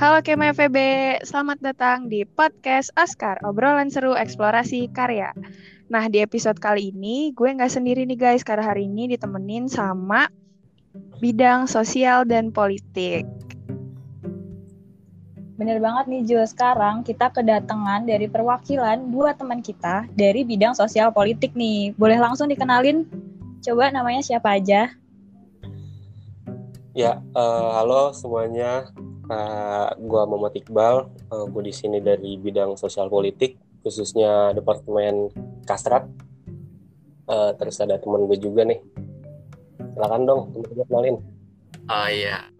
Halo 0.00 0.24
Kema 0.24 0.56
FEB, 0.56 0.80
selamat 1.28 1.60
datang 1.60 2.08
di 2.08 2.24
podcast 2.24 2.88
Askar, 2.96 3.36
obrolan 3.44 3.92
seru 3.92 4.16
eksplorasi 4.16 4.88
karya. 4.96 5.36
Nah, 5.92 6.08
di 6.08 6.24
episode 6.24 6.56
kali 6.56 6.88
ini 6.88 7.36
gue 7.36 7.52
nggak 7.52 7.68
sendiri 7.68 8.08
nih 8.08 8.16
guys, 8.16 8.40
karena 8.40 8.64
hari 8.64 8.88
ini 8.88 9.12
ditemenin 9.12 9.68
sama 9.68 10.32
bidang 11.20 11.68
sosial 11.68 12.24
dan 12.24 12.48
politik. 12.48 13.28
Bener 15.60 15.76
banget 15.84 16.08
nih 16.08 16.22
Jo, 16.24 16.48
sekarang 16.48 17.04
kita 17.04 17.28
kedatangan 17.28 18.08
dari 18.08 18.24
perwakilan 18.24 19.04
dua 19.12 19.36
teman 19.36 19.60
kita 19.60 20.08
dari 20.16 20.48
bidang 20.48 20.72
sosial 20.72 21.12
politik 21.12 21.52
nih. 21.52 21.92
Boleh 22.00 22.16
langsung 22.16 22.48
dikenalin? 22.48 23.04
Coba 23.60 23.92
namanya 23.92 24.24
siapa 24.24 24.56
aja? 24.56 24.96
Ya, 26.96 27.20
uh, 27.36 27.68
halo 27.76 28.16
semuanya. 28.16 28.88
Uh, 29.30 29.94
gua 30.10 30.26
Muhammad 30.26 30.58
Iqbal. 30.58 31.06
Uh, 31.30 31.46
gua 31.46 31.62
di 31.62 31.70
sini 31.70 32.02
dari 32.02 32.34
bidang 32.34 32.74
sosial 32.74 33.06
politik, 33.06 33.54
khususnya 33.86 34.50
departemen 34.50 35.30
Kastrat. 35.62 36.10
Uh, 37.30 37.54
terus 37.54 37.78
ada 37.78 37.94
teman 37.94 38.26
gue 38.26 38.34
juga 38.42 38.66
nih. 38.66 38.82
Silakan 39.94 40.26
dong, 40.26 40.40
teman 40.50 40.82
kenalin. 40.82 41.16
Oh 41.86 42.08
iya. 42.10 42.50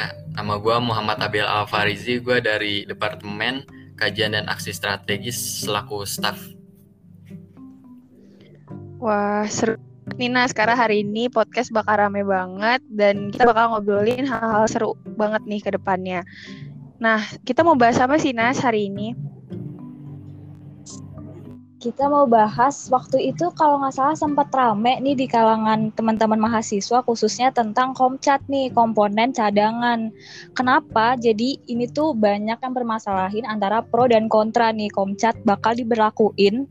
Nah, 0.00 0.12
nama 0.32 0.56
gue 0.56 0.76
Muhammad 0.80 1.20
Abil 1.20 1.44
Alfarizi. 1.44 2.16
Gue 2.24 2.40
dari 2.40 2.88
departemen 2.88 3.68
kajian 4.00 4.32
dan 4.32 4.48
aksi 4.48 4.72
strategis 4.72 5.68
selaku 5.68 6.08
staff. 6.08 6.40
Wah, 8.98 9.44
seru 9.52 9.76
Nina 10.16 10.48
sekarang 10.48 10.78
hari 10.78 11.04
ini 11.04 11.28
podcast 11.28 11.68
bakal 11.74 12.00
rame 12.00 12.24
banget 12.24 12.80
dan 12.88 13.28
kita 13.28 13.44
bakal 13.44 13.76
ngobrolin 13.76 14.24
hal-hal 14.24 14.64
seru 14.64 14.96
banget 15.18 15.44
nih 15.44 15.60
ke 15.60 15.70
depannya. 15.76 16.24
Nah, 16.96 17.20
kita 17.44 17.60
mau 17.60 17.76
bahas 17.76 18.00
apa 18.00 18.16
sih 18.16 18.32
Nas 18.32 18.62
hari 18.62 18.88
ini? 18.88 19.12
Kita 21.78 22.10
mau 22.10 22.26
bahas 22.26 22.90
waktu 22.90 23.30
itu 23.30 23.54
kalau 23.54 23.78
nggak 23.78 23.94
salah 23.94 24.18
sempat 24.18 24.50
rame 24.50 24.98
nih 24.98 25.14
di 25.14 25.26
kalangan 25.30 25.94
teman-teman 25.94 26.42
mahasiswa 26.42 27.06
khususnya 27.06 27.54
tentang 27.54 27.94
komcat 27.94 28.42
nih, 28.50 28.74
komponen 28.74 29.30
cadangan. 29.30 30.10
Kenapa? 30.58 31.14
Jadi 31.14 31.62
ini 31.70 31.86
tuh 31.86 32.18
banyak 32.18 32.58
yang 32.58 32.74
bermasalahin 32.74 33.46
antara 33.46 33.78
pro 33.78 34.10
dan 34.10 34.26
kontra 34.26 34.74
nih 34.74 34.90
komcat 34.90 35.38
bakal 35.46 35.78
diberlakuin 35.78 36.66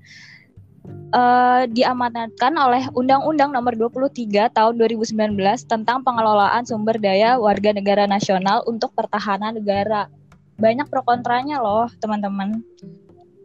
uh, 1.13 1.63
diamanatkan 1.69 2.53
oleh 2.55 2.87
Undang-Undang 2.95 3.55
Nomor 3.55 3.73
23 3.75 4.51
Tahun 4.51 4.73
2019 4.75 5.37
tentang 5.67 6.03
pengelolaan 6.03 6.63
sumber 6.67 6.97
daya 6.99 7.39
warga 7.39 7.71
negara 7.71 8.09
nasional 8.09 8.63
untuk 8.67 8.91
pertahanan 8.93 9.55
negara. 9.55 10.11
Banyak 10.57 10.89
pro 10.89 11.05
kontranya 11.05 11.61
loh, 11.61 11.87
teman-teman. 12.01 12.65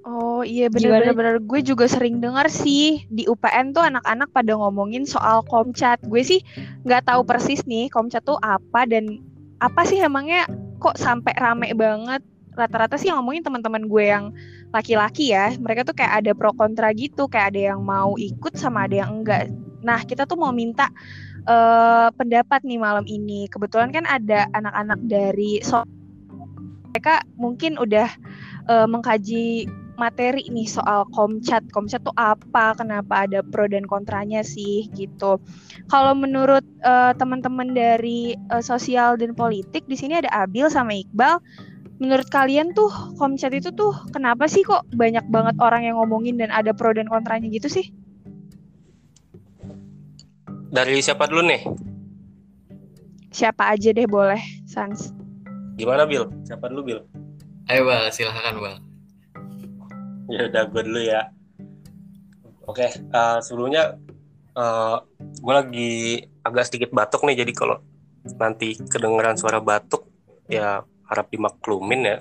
Oh 0.03 0.43
iya 0.43 0.67
benar-benar 0.67 1.39
gue 1.39 1.61
juga 1.63 1.87
sering 1.87 2.19
dengar 2.19 2.51
sih 2.51 3.07
di 3.07 3.23
UPN 3.31 3.71
tuh 3.71 3.87
anak-anak 3.87 4.35
pada 4.35 4.59
ngomongin 4.59 5.07
soal 5.07 5.47
komcat. 5.47 6.03
Gue 6.11 6.27
sih 6.27 6.43
nggak 6.83 7.07
tahu 7.07 7.23
persis 7.23 7.63
nih 7.71 7.87
komcat 7.87 8.27
tuh 8.27 8.35
apa 8.43 8.83
dan 8.91 9.23
apa 9.63 9.87
sih 9.87 10.03
emangnya 10.03 10.51
kok 10.83 10.99
sampai 10.99 11.39
rame 11.39 11.71
banget. 11.79 12.19
Rata-rata 12.59 12.99
sih 12.99 13.15
ngomongin 13.15 13.47
teman-teman 13.47 13.87
gue 13.87 14.05
yang 14.11 14.35
laki-laki 14.73 15.37
ya 15.37 15.53
mereka 15.61 15.85
tuh 15.85 15.93
kayak 15.93 16.25
ada 16.25 16.33
pro 16.33 16.51
kontra 16.57 16.91
gitu 16.97 17.29
kayak 17.29 17.55
ada 17.55 17.77
yang 17.77 17.81
mau 17.85 18.17
ikut 18.17 18.57
sama 18.57 18.89
ada 18.89 19.05
yang 19.05 19.21
enggak. 19.21 19.53
Nah 19.85 20.01
kita 20.03 20.25
tuh 20.25 20.41
mau 20.41 20.51
minta 20.51 20.89
uh, 21.47 22.09
pendapat 22.17 22.65
nih 22.65 22.81
malam 22.81 23.05
ini. 23.05 23.47
Kebetulan 23.53 23.93
kan 23.93 24.09
ada 24.09 24.49
anak-anak 24.57 25.01
dari 25.07 25.61
so 25.61 25.85
mereka 26.93 27.25
mungkin 27.41 27.81
udah 27.81 28.09
uh, 28.69 28.89
mengkaji 28.89 29.69
materi 30.01 30.49
nih 30.49 30.65
soal 30.65 31.05
komcat 31.13 31.63
komcat 31.71 32.01
tuh 32.01 32.17
apa 32.17 32.73
kenapa 32.75 33.29
ada 33.29 33.45
pro 33.45 33.69
dan 33.69 33.85
kontranya 33.85 34.41
sih 34.41 34.89
gitu. 34.97 35.37
Kalau 35.93 36.17
menurut 36.17 36.65
uh, 36.85 37.13
teman-teman 37.13 37.77
dari 37.77 38.35
uh, 38.49 38.65
sosial 38.65 39.21
dan 39.21 39.37
politik 39.37 39.85
di 39.85 39.97
sini 39.97 40.25
ada 40.25 40.33
Abil 40.33 40.69
sama 40.73 40.97
Iqbal 40.97 41.39
menurut 42.03 42.27
kalian 42.27 42.75
tuh 42.75 42.91
komcat 43.15 43.55
itu 43.55 43.71
tuh 43.71 43.95
kenapa 44.11 44.51
sih 44.51 44.67
kok 44.67 44.83
banyak 44.91 45.23
banget 45.31 45.55
orang 45.63 45.87
yang 45.87 46.03
ngomongin 46.03 46.35
dan 46.35 46.51
ada 46.51 46.75
pro 46.75 46.91
dan 46.91 47.07
kontranya 47.07 47.47
gitu 47.47 47.71
sih? 47.71 47.95
Dari 50.75 50.99
siapa 50.99 51.31
dulu 51.31 51.47
nih? 51.47 51.63
Siapa 53.31 53.71
aja 53.71 53.95
deh 53.95 54.09
boleh, 54.11 54.43
Sans. 54.67 55.15
Gimana 55.79 56.03
Bil? 56.03 56.27
Siapa 56.43 56.67
dulu 56.67 56.83
Bil? 56.83 57.01
Ayo 57.71 57.87
Bal, 57.87 58.11
silahkan 58.11 58.59
Bal. 58.59 58.77
Ya 60.27 60.51
udah 60.51 60.63
gue 60.75 60.83
dulu 60.83 61.01
ya. 61.07 61.31
Oke, 62.67 62.91
uh, 63.15 63.39
sebelumnya 63.39 63.95
uh, 64.59 64.99
eh, 64.99 64.99
gue 65.39 65.55
lagi 65.55 65.93
agak 66.43 66.67
sedikit 66.67 66.91
batuk 66.91 67.23
nih, 67.25 67.47
jadi 67.47 67.53
kalau 67.55 67.79
nanti 68.37 68.75
kedengeran 68.91 69.39
suara 69.39 69.63
batuk 69.63 70.09
ya 70.51 70.83
harap 71.13 71.29
dimaklumin 71.29 72.09
ya. 72.09 72.17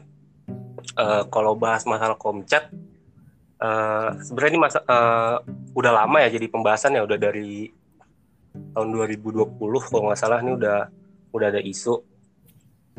Uh, 0.99 1.23
kalau 1.31 1.55
bahas 1.55 1.87
masalah 1.87 2.19
komcat, 2.19 2.67
uh, 3.63 4.11
sebenarnya 4.19 4.51
ini 4.51 4.59
masa 4.59 4.79
uh, 4.83 5.39
udah 5.71 6.03
lama 6.03 6.19
ya 6.19 6.35
jadi 6.35 6.51
pembahasan 6.51 6.99
ya 6.99 7.07
udah 7.07 7.15
dari 7.15 7.71
tahun 8.75 8.91
2020 8.91 9.55
kalau 9.87 10.11
nggak 10.11 10.19
salah 10.19 10.43
ini 10.43 10.59
udah 10.59 10.91
udah 11.31 11.47
ada 11.47 11.63
isu 11.63 11.95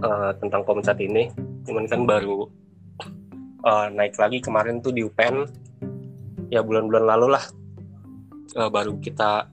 uh, 0.00 0.32
tentang 0.40 0.64
komcat 0.64 0.96
ini. 1.04 1.28
Cuman 1.68 1.84
kan 1.84 2.08
baru 2.08 2.48
uh, 3.68 3.86
naik 3.92 4.16
lagi 4.16 4.40
kemarin 4.40 4.80
tuh 4.80 4.96
di 4.96 5.04
UPN 5.04 5.44
ya 6.48 6.60
bulan-bulan 6.64 7.04
lalu 7.04 7.26
lah 7.36 7.44
uh, 8.56 8.68
baru 8.68 8.96
kita 9.00 9.48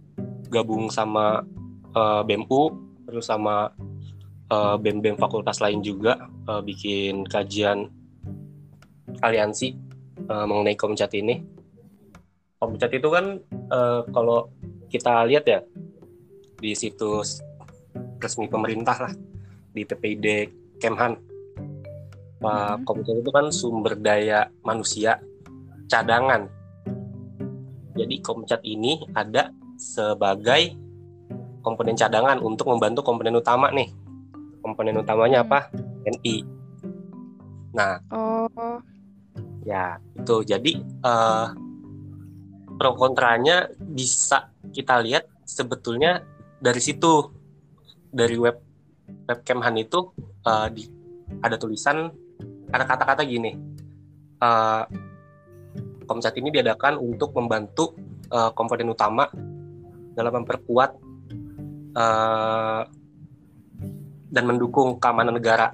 gabung 0.50 0.90
sama 0.90 1.46
uh, 1.94 2.22
BEMU 2.26 2.74
terus 3.08 3.30
sama 3.30 3.72
uh, 4.50 4.76
bem-bem 4.76 5.16
fakultas 5.16 5.62
lain 5.62 5.80
juga 5.86 6.30
uh, 6.50 6.62
bikin 6.62 7.26
kajian 7.26 7.90
aliansi 9.22 9.78
uh, 10.30 10.46
mengenai 10.46 10.76
komcat 10.76 11.14
ini. 11.16 11.42
Komcat 12.60 12.92
itu 12.92 13.08
kan 13.08 13.40
uh, 13.72 14.04
kalau 14.12 14.52
kita 14.92 15.24
lihat 15.30 15.46
ya 15.48 15.60
di 16.60 16.76
situs 16.76 17.40
resmi 18.20 18.52
pemerintah 18.52 18.98
lah 19.00 19.14
di 19.72 19.88
PPID 19.88 20.28
Kemhan. 20.82 21.14
Pak 22.40 22.84
hmm. 22.84 22.84
Komcat 22.84 23.16
itu 23.20 23.32
kan 23.32 23.46
sumber 23.54 23.96
daya 23.96 24.52
manusia 24.64 25.20
cadangan. 25.88 26.52
Jadi 27.96 28.16
komcat 28.24 28.64
ini 28.64 29.04
ada 29.12 29.52
sebagai 29.76 30.72
komponen 31.60 31.96
cadangan 32.00 32.40
untuk 32.40 32.72
membantu 32.72 33.04
komponen 33.04 33.36
utama 33.40 33.68
nih 33.76 33.92
komponen 34.62 35.00
utamanya 35.00 35.44
apa? 35.46 35.72
NI 36.08 36.46
nah 37.70 38.02
oh. 38.10 38.82
ya 39.62 40.02
itu. 40.18 40.42
Jadi 40.42 40.82
uh, 41.06 41.54
pro 42.76 42.98
kontranya 42.98 43.70
bisa 43.78 44.50
kita 44.74 45.00
lihat 45.06 45.30
sebetulnya 45.46 46.24
dari 46.58 46.82
situ. 46.82 47.30
Dari 48.10 48.34
web 48.42 48.58
web 49.30 49.40
Kemhan 49.46 49.78
itu 49.78 50.10
uh, 50.50 50.66
di 50.74 50.82
ada 51.46 51.62
tulisan 51.62 52.10
ada 52.74 52.86
kata-kata 52.90 53.22
gini. 53.22 53.54
Uh, 54.42 54.84
Komcat 56.10 56.34
ini 56.42 56.50
diadakan 56.50 56.98
untuk 56.98 57.38
membantu 57.38 57.94
uh, 58.34 58.50
komponen 58.58 58.90
utama 58.90 59.30
dalam 60.18 60.42
memperkuat 60.42 60.98
uh, 61.94 62.82
dan 64.30 64.46
mendukung 64.46 64.98
keamanan 65.02 65.36
negara. 65.36 65.74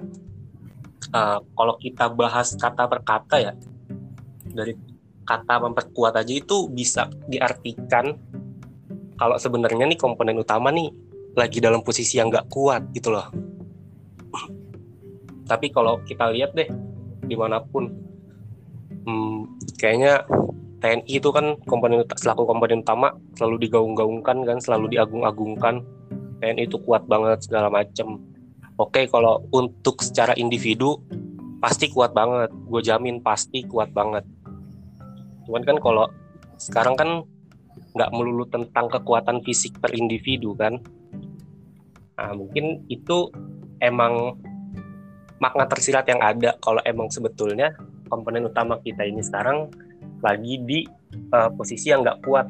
Uh, 1.12 1.38
kalau 1.54 1.78
kita 1.78 2.10
bahas 2.10 2.56
kata 2.58 2.88
per 2.90 3.00
kata 3.06 3.36
ya, 3.38 3.52
dari 4.50 4.74
kata 5.26 5.62
memperkuat 5.62 6.16
aja 6.18 6.32
itu 6.32 6.66
bisa 6.70 7.10
diartikan 7.28 8.16
kalau 9.16 9.36
sebenarnya 9.36 9.88
nih 9.88 9.98
komponen 9.98 10.38
utama 10.40 10.70
nih 10.70 10.92
lagi 11.36 11.60
dalam 11.60 11.84
posisi 11.84 12.16
yang 12.16 12.32
nggak 12.32 12.48
kuat 12.48 12.92
gitu 12.96 13.12
loh. 13.12 13.28
Tapi 15.50 15.66
kalau 15.72 16.00
kita 16.04 16.32
lihat 16.32 16.56
deh 16.56 16.68
di 17.26 17.34
mana 17.36 17.60
pun, 17.60 17.92
hmm, 19.04 19.60
kayaknya 19.76 20.24
TNI 20.80 21.08
itu 21.08 21.28
kan 21.32 21.56
komponen 21.64 22.04
selaku 22.04 22.44
komponen 22.44 22.84
utama 22.84 23.12
selalu 23.36 23.68
digaung-gaungkan 23.68 24.44
kan, 24.44 24.58
selalu 24.60 24.96
diagung-agungkan. 24.96 25.82
TNI 26.36 26.68
itu 26.68 26.76
kuat 26.84 27.08
banget 27.08 27.40
segala 27.48 27.72
macam 27.72 28.20
oke 28.76 28.92
okay, 28.92 29.04
kalau 29.08 29.44
untuk 29.52 30.00
secara 30.04 30.36
individu 30.36 31.00
pasti 31.60 31.88
kuat 31.90 32.12
banget. 32.12 32.52
Gue 32.68 32.80
jamin 32.84 33.20
pasti 33.24 33.64
kuat 33.64 33.90
banget. 33.90 34.24
Cuman 35.48 35.62
kan 35.64 35.76
kalau 35.80 36.06
sekarang 36.60 36.94
kan 36.96 37.10
nggak 37.96 38.12
melulu 38.12 38.44
tentang 38.48 38.92
kekuatan 38.92 39.40
fisik 39.44 39.80
per 39.80 39.92
individu 39.96 40.52
kan? 40.56 40.80
Nah 42.16 42.32
mungkin 42.36 42.84
itu 42.88 43.28
emang 43.80 44.36
makna 45.36 45.68
tersirat 45.68 46.08
yang 46.08 46.20
ada 46.24 46.56
kalau 46.64 46.80
emang 46.88 47.12
sebetulnya 47.12 47.76
komponen 48.08 48.48
utama 48.48 48.80
kita 48.80 49.04
ini 49.04 49.20
sekarang 49.20 49.68
lagi 50.24 50.56
di 50.64 50.80
uh, 51.32 51.52
posisi 51.52 51.92
yang 51.92 52.04
nggak 52.04 52.24
kuat 52.24 52.46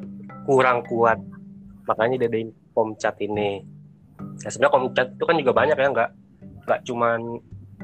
kurang 0.47 0.83
kuat. 0.87 1.19
Makanya 1.87 2.27
diadain 2.27 2.51
komcat 2.75 3.15
ini 3.23 3.63
ya 4.41 4.49
sebenarnya 4.49 4.73
komcat 4.73 5.07
itu 5.17 5.23
kan 5.25 5.35
juga 5.39 5.51
banyak 5.55 5.77
ya 5.77 5.87
nggak 5.93 6.09
nggak 6.67 6.79
cuman 6.83 7.19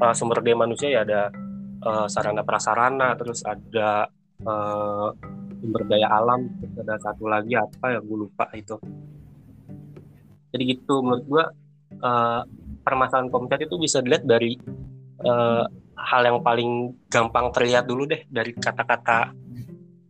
uh, 0.03 0.13
sumber 0.13 0.39
daya 0.43 0.57
manusia 0.57 0.89
ya 0.91 1.01
ada 1.07 1.31
uh, 1.83 2.07
sarana 2.09 2.43
prasarana 2.43 3.15
terus 3.15 3.41
ada 3.45 4.07
uh, 4.43 5.09
sumber 5.63 5.83
daya 5.87 6.07
alam 6.11 6.51
terus 6.59 6.75
ada 6.83 6.95
satu 6.99 7.31
lagi 7.31 7.55
apa 7.55 7.95
ya 7.95 7.99
gue 8.03 8.17
lupa 8.17 8.51
itu. 8.51 8.75
Jadi 10.53 10.63
gitu 10.69 11.01
menurut 11.01 11.25
gue 11.25 11.45
uh, 12.03 12.41
permasalahan 12.83 13.31
komcat 13.31 13.65
itu 13.65 13.79
bisa 13.79 14.03
dilihat 14.03 14.27
dari 14.27 14.59
uh, 15.25 15.65
hal 15.97 16.21
yang 16.27 16.43
paling 16.43 16.93
gampang 17.07 17.49
terlihat 17.55 17.87
dulu 17.87 18.05
deh 18.05 18.27
dari 18.27 18.51
kata-kata 18.53 19.33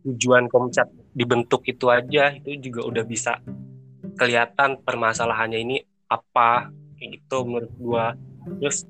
tujuan 0.04 0.50
komcat 0.52 0.90
dibentuk 1.16 1.64
itu 1.64 1.88
aja 1.88 2.34
itu 2.34 2.60
juga 2.60 2.84
udah 2.84 3.04
bisa 3.08 3.40
kelihatan 4.20 4.82
permasalahannya 4.84 5.58
ini 5.64 5.76
apa 6.08 6.70
kayak 6.98 7.20
gitu 7.20 7.38
menurut 7.44 7.72
gua. 7.80 8.06
Terus 8.60 8.84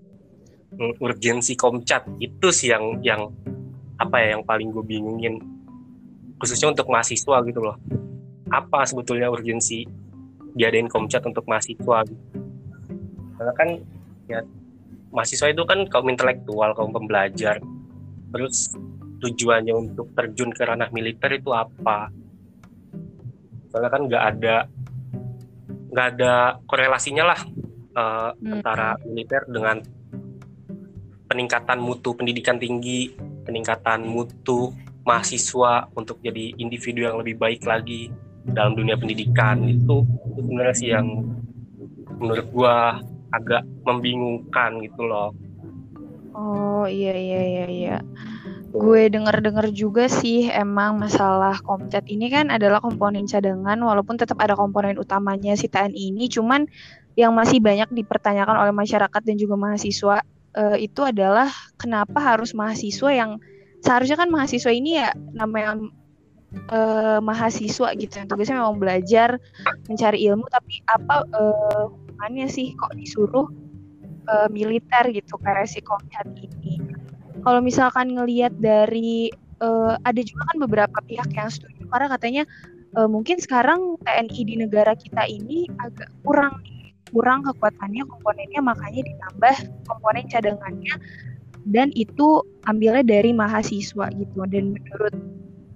urgensi 0.98 1.54
komcat 1.54 2.06
itu 2.18 2.48
sih 2.50 2.74
yang 2.74 2.98
yang 3.02 3.30
apa 3.98 4.18
ya 4.18 4.38
yang 4.38 4.42
paling 4.42 4.74
gue 4.74 4.82
bingungin. 4.82 5.38
Khususnya 6.38 6.74
untuk 6.74 6.90
mahasiswa 6.90 7.36
gitu 7.46 7.60
loh. 7.62 7.78
Apa 8.50 8.84
sebetulnya 8.84 9.30
urgensi 9.30 9.86
diadain 10.54 10.90
komcat 10.90 11.22
untuk 11.26 11.46
mahasiswa 11.50 12.06
gitu. 12.06 12.24
karena 13.34 13.50
kan 13.58 13.68
ya 14.30 14.38
mahasiswa 15.10 15.50
itu 15.50 15.66
kan 15.66 15.90
kaum 15.90 16.06
intelektual 16.10 16.70
kaum 16.74 16.94
pembelajar. 16.94 17.58
Terus 18.34 18.74
tujuannya 19.18 19.74
untuk 19.74 20.10
terjun 20.14 20.54
ke 20.54 20.62
ranah 20.62 20.90
militer 20.94 21.34
itu 21.34 21.50
apa? 21.50 22.10
Soalnya 23.70 23.90
kan 23.90 24.02
nggak 24.06 24.24
ada 24.36 24.56
nggak 25.94 26.06
ada 26.18 26.58
korelasinya 26.66 27.24
lah 27.30 27.40
uh, 27.94 28.34
hmm. 28.34 28.50
antara 28.58 28.98
militer 29.06 29.46
dengan 29.46 29.78
peningkatan 31.30 31.78
mutu 31.78 32.18
pendidikan 32.18 32.58
tinggi 32.58 33.14
peningkatan 33.46 34.02
mutu 34.02 34.74
mahasiswa 35.06 35.86
untuk 35.94 36.18
jadi 36.18 36.58
individu 36.58 37.06
yang 37.06 37.22
lebih 37.22 37.38
baik 37.38 37.62
lagi 37.62 38.10
dalam 38.44 38.74
dunia 38.74 38.98
pendidikan 38.98 39.62
itu, 39.70 40.02
itu 40.04 40.40
sebenarnya 40.42 40.74
sih 40.76 40.90
yang 40.90 41.06
menurut 42.18 42.46
gua 42.50 42.98
agak 43.32 43.62
membingungkan 43.86 44.82
gitu 44.82 45.02
loh. 45.06 45.30
Oh 46.34 46.84
iya 46.90 47.14
iya 47.14 47.40
iya 47.40 47.66
iya. 47.70 47.96
Gue 48.74 49.06
denger-denger 49.06 49.70
juga 49.70 50.10
sih 50.10 50.50
emang 50.50 50.98
masalah 50.98 51.62
komcat 51.62 52.10
ini 52.10 52.26
kan 52.26 52.50
adalah 52.50 52.82
komponen 52.82 53.22
cadangan 53.22 53.78
walaupun 53.78 54.18
tetap 54.18 54.42
ada 54.42 54.58
komponen 54.58 54.98
utamanya 54.98 55.54
si 55.54 55.70
TNI 55.70 56.10
ini 56.10 56.26
cuman 56.26 56.66
yang 57.14 57.30
masih 57.38 57.62
banyak 57.62 57.86
dipertanyakan 57.94 58.66
oleh 58.66 58.74
masyarakat 58.74 59.22
dan 59.22 59.36
juga 59.38 59.54
mahasiswa 59.54 60.26
uh, 60.58 60.74
itu 60.74 61.06
adalah 61.06 61.46
kenapa 61.78 62.18
harus 62.18 62.50
mahasiswa 62.50 63.14
yang 63.14 63.38
seharusnya 63.78 64.18
kan 64.18 64.26
mahasiswa 64.34 64.74
ini 64.74 64.98
ya 64.98 65.14
namanya 65.30 65.78
uh, 66.74 67.22
mahasiswa 67.22 67.94
gitu 67.94 68.14
yang 68.18 68.26
tugasnya 68.26 68.58
memang 68.58 68.82
belajar 68.82 69.38
mencari 69.86 70.26
ilmu 70.26 70.50
tapi 70.50 70.82
apa 70.90 71.22
uh, 71.30 71.94
hubungannya 71.94 72.50
sih 72.50 72.74
kok 72.74 72.90
disuruh 72.98 73.46
uh, 74.26 74.48
militer 74.50 75.14
gitu 75.14 75.38
kayak 75.38 75.68
si 75.68 75.78
Komcat 75.84 76.26
ini. 76.34 76.80
Kalau 77.42 77.60
misalkan 77.64 78.14
ngelihat 78.14 78.54
dari 78.62 79.32
uh, 79.58 79.98
ada 80.06 80.20
juga 80.22 80.42
kan 80.54 80.56
beberapa 80.62 80.98
pihak 81.02 81.30
yang 81.34 81.50
setuju 81.50 81.88
karena 81.90 82.06
katanya 82.12 82.42
uh, 82.94 83.08
mungkin 83.10 83.42
sekarang 83.42 83.98
TNI 84.06 84.40
di 84.46 84.54
negara 84.60 84.94
kita 84.94 85.26
ini 85.26 85.66
agak 85.82 86.10
kurang 86.22 86.62
kurang 87.10 87.46
kekuatannya 87.46 88.02
komponennya 88.10 88.60
makanya 88.62 89.02
ditambah 89.06 89.54
komponen 89.86 90.26
cadangannya 90.26 90.94
dan 91.64 91.88
itu 91.96 92.44
ambilnya 92.68 93.06
dari 93.06 93.30
mahasiswa 93.32 94.10
gitu. 94.12 94.38
Dan 94.50 94.74
menurut 94.76 95.14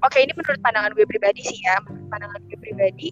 oke 0.04 0.18
ini 0.18 0.32
menurut 0.34 0.60
pandangan 0.60 0.92
gue 0.94 1.06
pribadi 1.06 1.40
sih 1.42 1.58
ya 1.62 1.78
menurut 1.86 2.06
pandangan 2.10 2.40
gue 2.46 2.58
pribadi 2.58 3.08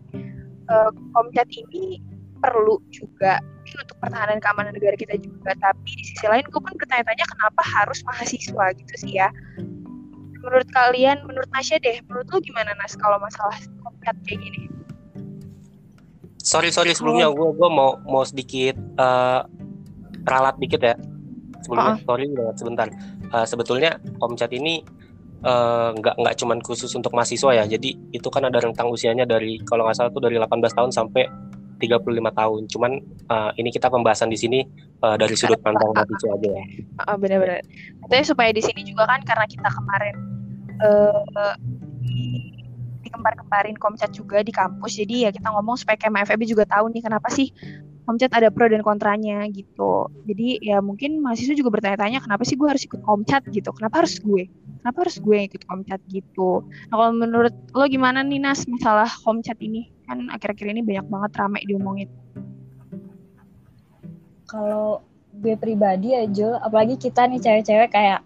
uh, 0.70 0.90
Komcat 1.14 1.49
ini 1.54 2.02
perlu 2.38 2.81
juga 2.93 3.41
mungkin 3.67 3.83
untuk 3.83 3.99
pertahanan 3.99 4.38
keamanan 4.38 4.73
negara 4.79 4.94
kita 4.94 5.19
juga. 5.19 5.50
Tapi 5.59 5.91
di 5.91 6.05
sisi 6.06 6.27
lain 6.31 6.47
gue 6.47 6.61
pun 6.62 6.75
bertanya-tanya 6.79 7.27
kenapa 7.35 7.62
harus 7.67 7.99
mahasiswa 8.06 8.65
gitu 8.79 8.94
sih 8.94 9.19
ya? 9.19 9.29
Menurut 10.38 10.71
kalian 10.71 11.27
menurut 11.27 11.50
Nasya 11.50 11.83
deh 11.83 11.99
menurut 12.06 12.31
lu 12.31 12.38
gimana 12.38 12.71
Nas 12.79 12.94
kalau 12.94 13.19
masalah 13.19 13.59
komkat 13.83 14.15
kayak 14.31 14.41
gini? 14.47 14.71
Sorry 16.38 16.71
sorry 16.71 16.94
sebelumnya 16.94 17.27
gue 17.35 17.49
gue 17.59 17.69
mau 17.75 17.99
mau 18.06 18.23
sedikit 18.23 18.79
uh, 19.03 19.43
ralat 20.31 20.55
dikit 20.62 20.79
ya. 20.87 20.94
Sebelumnya 21.67 21.99
uh 21.99 21.99
-uh. 21.99 22.06
sorry 22.06 22.31
banget 22.31 22.56
sebentar. 22.62 22.87
Uh, 23.35 23.43
sebetulnya 23.43 23.99
komcat 24.23 24.55
ini 24.55 24.87
uh, 25.43 25.91
nggak 25.99 26.15
nggak 26.23 26.35
cuman 26.38 26.62
khusus 26.62 26.94
untuk 26.94 27.11
mahasiswa 27.11 27.50
ya. 27.50 27.65
Jadi 27.67 28.15
itu 28.15 28.29
kan 28.31 28.47
ada 28.47 28.62
rentang 28.62 28.87
usianya 28.87 29.27
dari 29.27 29.59
kalau 29.67 29.83
nggak 29.91 29.99
salah 29.99 30.11
tuh 30.15 30.23
dari 30.23 30.38
18 30.38 30.62
tahun 30.71 30.94
sampai 30.94 31.27
35 31.78 32.32
tahun. 32.32 32.61
Cuman 32.73 32.93
uh, 33.28 33.50
ini 33.61 33.69
kita 33.73 33.93
pembahasan 33.93 34.32
di 34.32 34.38
sini 34.38 34.58
uh, 35.05 35.17
dari 35.20 35.37
sudut 35.37 35.61
pandang 35.61 35.93
mahasiswa 35.93 36.31
aja 36.37 36.49
ya. 36.49 36.64
Oh, 37.08 37.17
benar-benar. 37.20 37.61
Tapi 38.08 38.23
supaya 38.25 38.50
di 38.52 38.62
sini 38.64 38.82
juga 38.84 39.05
kan 39.05 39.20
karena 39.25 39.46
kita 39.49 39.69
kemarin 39.69 40.17
uh, 40.81 41.55
di, 42.00 42.52
dikembar-kembarin 43.05 43.76
komcat 43.76 44.11
juga 44.12 44.40
di 44.40 44.52
kampus. 44.52 44.96
Jadi 44.96 45.28
ya 45.28 45.31
kita 45.32 45.52
ngomong 45.52 45.76
supaya 45.81 45.96
KMFEB 46.00 46.49
juga 46.49 46.64
tahu 46.69 46.93
nih 46.93 47.05
kenapa 47.05 47.28
sih 47.32 47.52
komcat 48.06 48.31
ada 48.38 48.49
pro 48.55 48.70
dan 48.70 48.87
kontranya 48.87 49.43
gitu. 49.50 50.06
Jadi 50.31 50.62
ya 50.62 50.78
mungkin 50.78 51.19
mahasiswa 51.19 51.58
juga 51.58 51.75
bertanya-tanya 51.75 52.23
kenapa 52.23 52.46
sih 52.46 52.55
gue 52.55 52.69
harus 52.70 52.87
ikut 52.87 53.02
komcat 53.02 53.43
gitu. 53.50 53.75
Kenapa 53.75 54.06
harus 54.06 54.23
gue? 54.23 54.46
Kenapa 54.81 54.99
harus 55.02 55.19
gue 55.19 55.34
yang 55.34 55.46
ikut 55.50 55.62
komcat 55.67 56.00
gitu? 56.06 56.62
Nah 56.88 56.94
kalau 56.94 57.12
menurut 57.12 57.55
lo 57.75 57.85
gimana 57.90 58.23
nih 58.23 58.38
Nas 58.38 58.62
masalah 58.71 59.11
komcat 59.26 59.59
ini? 59.59 59.96
Kan 60.06 60.18
akhir-akhir 60.30 60.66
ini 60.70 60.82
banyak 60.86 61.06
banget 61.10 61.30
rame 61.36 61.60
diomongin. 61.66 62.08
Kalau 64.46 65.02
gue 65.36 65.54
pribadi 65.58 66.16
ya 66.16 66.25
Jo 66.30 66.56
apalagi 66.62 66.96
kita 66.96 67.28
nih 67.28 67.42
cewek-cewek 67.42 67.90
kayak 67.92 68.25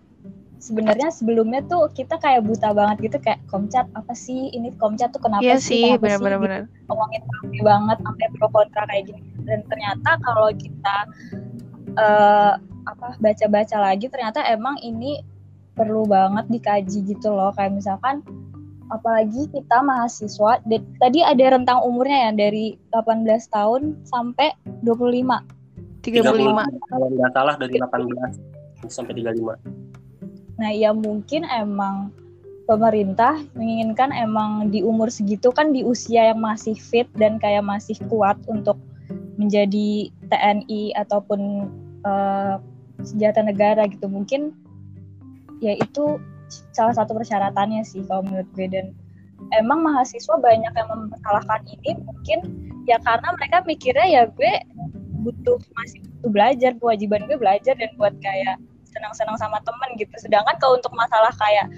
sebenarnya 0.60 1.08
sebelumnya 1.08 1.64
tuh 1.64 1.88
kita 1.96 2.20
kayak 2.20 2.44
buta 2.44 2.76
banget 2.76 3.10
gitu 3.10 3.18
kayak 3.24 3.40
komcat 3.48 3.88
apa 3.96 4.12
sih? 4.12 4.52
Ini 4.52 4.76
komcat 4.76 5.16
tuh 5.16 5.24
kenapa 5.24 5.42
iya 5.42 5.56
sih, 5.56 5.96
sih 5.96 5.98
benar-benar 5.98 6.68
gitu. 6.68 6.92
ngomongin 6.92 7.22
rame 7.24 7.58
banget 7.64 7.98
sampai 8.04 8.26
pro 8.36 8.48
kontra 8.52 8.82
kayak 8.86 9.04
gini. 9.08 9.20
Dan 9.48 9.64
ternyata 9.66 10.10
kalau 10.20 10.48
kita 10.52 10.96
uh, 11.96 12.52
apa 12.84 13.08
baca-baca 13.18 13.76
lagi 13.80 14.06
ternyata 14.12 14.44
emang 14.46 14.76
ini 14.84 15.24
perlu 15.72 16.04
banget 16.04 16.44
dikaji 16.52 17.16
gitu 17.16 17.32
loh. 17.32 17.56
Kayak 17.56 17.80
misalkan 17.80 18.20
apalagi 18.90 19.46
kita 19.50 19.82
mahasiswa 19.82 20.60
tadi 20.98 21.20
ada 21.22 21.44
rentang 21.56 21.80
umurnya 21.86 22.30
ya 22.30 22.32
dari 22.46 22.76
18 22.92 23.26
tahun 23.50 23.82
sampai 24.06 24.54
25 24.82 26.04
35 26.04 26.90
kalau 26.90 27.08
nggak 27.14 27.30
salah 27.32 27.54
dari 27.56 27.74
18 27.78 28.90
sampai 28.90 29.12
35 29.16 30.60
nah 30.60 30.70
ya 30.74 30.90
mungkin 30.92 31.46
emang 31.48 32.12
pemerintah 32.70 33.34
menginginkan 33.58 34.14
emang 34.14 34.70
di 34.70 34.86
umur 34.86 35.10
segitu 35.10 35.50
kan 35.50 35.74
di 35.74 35.82
usia 35.82 36.30
yang 36.30 36.38
masih 36.38 36.78
fit 36.78 37.10
dan 37.18 37.42
kayak 37.42 37.66
masih 37.66 37.98
kuat 38.06 38.38
untuk 38.46 38.78
menjadi 39.34 40.12
TNI 40.30 40.94
ataupun 40.94 41.66
uh, 42.06 42.62
senjata 43.02 43.42
negara 43.42 43.88
gitu. 43.90 44.06
Mungkin 44.06 44.54
ya 45.58 45.74
itu 45.74 46.20
salah 46.74 46.94
satu 46.94 47.16
persyaratannya 47.16 47.82
sih 47.86 48.02
kalau 48.06 48.26
menurut 48.26 48.48
gue. 48.54 48.66
Dan 48.66 48.92
emang 49.56 49.80
mahasiswa 49.86 50.36
banyak 50.36 50.72
yang 50.74 50.88
mempersalahkan 50.88 51.60
ini 51.66 51.96
mungkin 52.04 52.38
ya 52.84 53.00
karena 53.00 53.28
mereka 53.38 53.62
mikirnya 53.64 54.06
ya 54.06 54.22
gue 54.28 54.52
butuh 55.20 55.60
masih 55.76 56.00
butuh 56.04 56.30
belajar 56.32 56.72
kewajiban 56.80 57.24
gue 57.28 57.36
belajar 57.36 57.76
dan 57.76 57.92
buat 57.96 58.12
kayak 58.20 58.56
senang-senang 58.90 59.38
sama 59.38 59.62
temen 59.62 59.90
gitu. 59.96 60.12
Sedangkan 60.18 60.56
kalau 60.58 60.76
untuk 60.76 60.92
masalah 60.92 61.30
kayak 61.38 61.70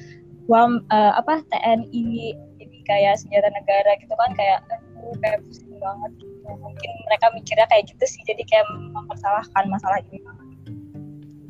wam 0.50 0.82
uh, 0.90 1.14
apa 1.14 1.44
TNI 1.54 2.34
jadi 2.58 2.78
kayak 2.88 3.14
senjata 3.22 3.48
negara 3.54 3.94
gitu 4.02 4.10
kan 4.18 4.34
kayak 4.34 4.58
aduh 4.72 5.14
kayak 5.22 5.38
pusing 5.46 5.76
banget 5.78 6.10
gitu. 6.18 6.48
Mungkin 6.58 6.90
mereka 7.06 7.26
mikirnya 7.36 7.66
kayak 7.70 7.84
gitu 7.90 8.04
sih. 8.08 8.22
Jadi 8.26 8.42
kayak 8.48 8.66
mempersalahkan 8.94 9.64
masalah 9.70 10.02
ini 10.10 10.18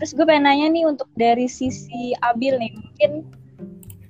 Terus 0.02 0.18
gue 0.18 0.26
pengen 0.26 0.50
nanya 0.50 0.66
nih 0.66 0.82
untuk 0.82 1.06
dari 1.14 1.46
sisi 1.46 2.10
Abil 2.26 2.58
nih, 2.58 2.74
mungkin 2.74 3.22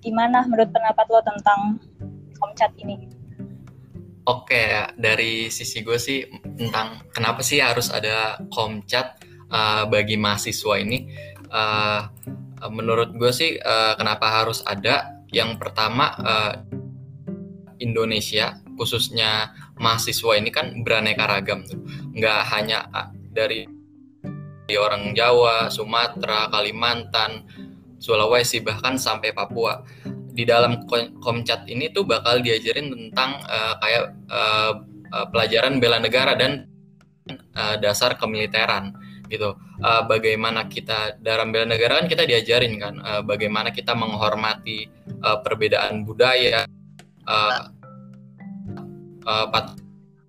gimana 0.00 0.40
menurut 0.48 0.72
pendapat 0.72 1.04
lo 1.12 1.20
tentang 1.20 1.84
komcat 2.40 2.72
ini? 2.80 3.12
Oke, 4.24 4.88
dari 4.96 5.52
sisi 5.52 5.84
gue 5.84 6.00
sih 6.00 6.24
tentang 6.56 7.04
kenapa 7.12 7.44
sih 7.44 7.60
harus 7.60 7.92
ada 7.92 8.40
komcat 8.48 9.20
uh, 9.52 9.84
bagi 9.84 10.16
mahasiswa 10.16 10.80
ini. 10.80 11.12
Uh, 11.52 12.08
menurut 12.72 13.12
gue 13.12 13.28
sih 13.28 13.60
uh, 13.60 13.92
kenapa 14.00 14.32
harus 14.32 14.64
ada? 14.64 15.20
Yang 15.28 15.60
pertama 15.60 16.08
uh, 16.24 16.56
Indonesia 17.84 18.64
khususnya 18.80 19.52
mahasiswa 19.76 20.40
ini 20.40 20.48
kan 20.48 20.72
beraneka 20.88 21.28
ragam 21.28 21.68
tuh, 21.68 21.84
nggak 22.16 22.40
hanya 22.48 22.88
dari 23.28 23.68
orang 24.78 25.12
Jawa, 25.12 25.68
Sumatera, 25.68 26.46
Kalimantan, 26.48 27.46
Sulawesi 27.98 28.62
bahkan 28.62 28.98
sampai 28.98 29.30
Papua. 29.30 29.82
Di 30.32 30.48
dalam 30.48 30.88
komcat 31.20 31.68
ini 31.68 31.92
tuh 31.92 32.08
bakal 32.08 32.40
diajarin 32.40 32.88
tentang 32.88 33.36
uh, 33.46 33.74
kayak 33.78 34.04
uh, 34.32 34.72
pelajaran 35.28 35.76
bela 35.76 36.00
negara 36.00 36.32
dan 36.32 36.66
uh, 37.52 37.76
dasar 37.78 38.16
kemiliteran 38.16 38.96
gitu. 39.28 39.54
Uh, 39.82 40.02
bagaimana 40.08 40.66
kita 40.72 41.20
dalam 41.20 41.52
bela 41.52 41.68
negara 41.68 42.00
kan 42.00 42.08
kita 42.08 42.24
diajarin 42.24 42.80
kan 42.80 42.94
uh, 43.04 43.20
bagaimana 43.20 43.74
kita 43.74 43.92
menghormati 43.92 44.88
uh, 45.20 45.40
perbedaan 45.44 46.08
budaya, 46.08 46.64
uh, 47.28 47.68
uh, 49.28 49.46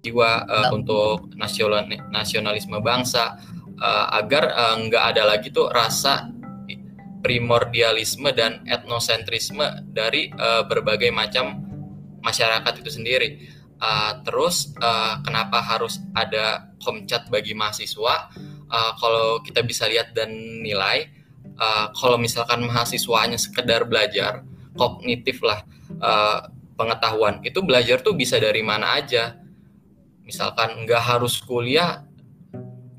jiwa 0.04 0.44
uh, 0.44 0.70
untuk 0.76 1.32
nasional 1.40 1.88
nasionalisme 2.12 2.76
bangsa 2.84 3.40
uh, 3.84 4.08
agar 4.16 4.44
uh, 4.56 4.76
nggak 4.88 5.04
ada 5.14 5.24
lagi 5.28 5.52
tuh 5.52 5.68
rasa 5.68 6.32
primordialisme 7.24 8.32
dan 8.36 8.64
etnosentrisme 8.68 9.64
dari 9.92 10.32
uh, 10.36 10.64
berbagai 10.68 11.12
macam 11.12 11.60
masyarakat 12.24 12.84
itu 12.84 12.90
sendiri. 12.92 13.30
Uh, 13.84 14.24
terus 14.24 14.72
uh, 14.80 15.20
kenapa 15.28 15.60
harus 15.60 16.00
ada 16.16 16.72
komcat 16.80 17.28
bagi 17.28 17.52
mahasiswa? 17.52 18.32
Uh, 18.72 18.92
kalau 19.00 19.44
kita 19.44 19.60
bisa 19.64 19.88
lihat 19.92 20.16
dan 20.16 20.32
nilai, 20.64 21.12
uh, 21.60 21.92
kalau 21.96 22.16
misalkan 22.16 22.64
mahasiswanya 22.64 23.36
sekedar 23.36 23.84
belajar 23.84 24.44
kognitif 24.80 25.44
lah 25.44 25.64
uh, 26.00 26.48
pengetahuan, 26.80 27.44
itu 27.44 27.60
belajar 27.60 28.00
tuh 28.00 28.16
bisa 28.16 28.40
dari 28.40 28.64
mana 28.64 29.00
aja. 29.00 29.36
Misalkan 30.24 30.88
nggak 30.88 31.04
harus 31.04 31.44
kuliah 31.44 32.08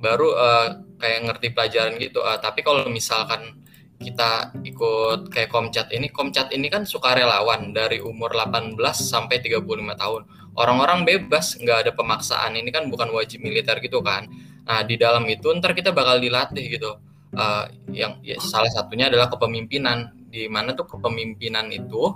baru 0.04 0.28
uh, 0.36 0.68
kayak 1.00 1.20
ngerti 1.32 1.46
pelajaran 1.56 1.96
gitu. 1.96 2.20
Uh, 2.20 2.36
tapi 2.36 2.60
kalau 2.60 2.84
misalkan 2.92 3.64
kita 3.96 4.52
ikut 4.60 5.32
kayak 5.32 5.48
Komcat 5.48 5.88
ini, 5.96 6.12
Komcat 6.12 6.52
ini 6.52 6.68
kan 6.68 6.84
suka 6.84 7.16
relawan 7.16 7.72
dari 7.72 8.04
umur 8.04 8.36
18 8.36 8.76
sampai 8.92 9.40
35 9.40 9.64
tahun. 9.96 10.22
Orang-orang 10.54 11.08
bebas, 11.08 11.56
nggak 11.56 11.88
ada 11.88 11.92
pemaksaan. 11.96 12.60
Ini 12.60 12.68
kan 12.68 12.92
bukan 12.92 13.08
wajib 13.16 13.40
militer 13.40 13.80
gitu 13.80 14.04
kan. 14.04 14.28
Nah, 14.68 14.84
di 14.84 15.00
dalam 15.00 15.24
itu 15.24 15.48
ntar 15.56 15.72
kita 15.72 15.96
bakal 15.96 16.20
dilatih 16.20 16.64
gitu. 16.68 17.00
Uh, 17.34 17.66
yang 17.90 18.22
ya, 18.22 18.38
salah 18.38 18.70
satunya 18.70 19.08
adalah 19.08 19.32
kepemimpinan. 19.32 20.12
Di 20.28 20.46
mana 20.46 20.76
tuh 20.76 20.86
kepemimpinan 20.86 21.70
itu 21.70 22.10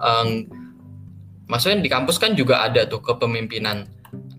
um, 0.00 0.28
maksudnya 1.46 1.82
di 1.82 1.90
kampus 1.90 2.16
kan 2.18 2.34
juga 2.34 2.62
ada 2.64 2.86
tuh 2.86 3.02
kepemimpinan 3.02 3.86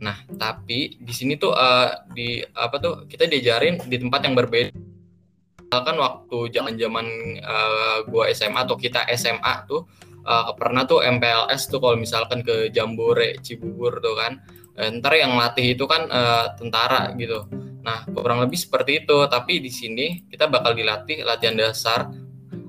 Nah, 0.01 0.17
tapi 0.36 0.98
di 0.98 1.13
sini 1.13 1.38
tuh 1.38 1.53
uh, 1.53 2.10
di 2.10 2.41
apa 2.58 2.81
tuh 2.81 2.93
kita 3.05 3.29
diajarin 3.29 3.77
di 3.86 3.98
tempat 4.01 4.25
yang 4.25 4.34
berbeda. 4.34 4.74
Kan 5.72 5.96
waktu 5.96 6.51
zaman-zaman 6.51 7.05
uh, 7.39 7.98
gua 8.10 8.27
SMA 8.34 8.65
atau 8.65 8.75
kita 8.75 9.08
SMA 9.15 9.70
tuh 9.70 9.88
uh, 10.25 10.51
pernah 10.58 10.84
tuh 10.84 11.05
MPLS 11.05 11.70
tuh 11.70 11.79
kalau 11.79 11.96
misalkan 11.96 12.41
ke 12.43 12.74
Jambore 12.74 13.38
Cibubur 13.39 14.01
tuh 14.01 14.17
kan. 14.17 14.41
Ntar 14.72 15.13
yang 15.13 15.38
latih 15.38 15.77
itu 15.77 15.86
kan 15.86 16.10
uh, 16.10 16.58
tentara 16.58 17.13
gitu. 17.20 17.46
Nah, 17.81 18.05
kurang 18.10 18.41
lebih 18.41 18.58
seperti 18.58 19.05
itu, 19.05 19.17
tapi 19.29 19.62
di 19.62 19.70
sini 19.70 20.25
kita 20.29 20.48
bakal 20.50 20.74
dilatih 20.74 21.22
latihan 21.25 21.53
dasar 21.58 22.10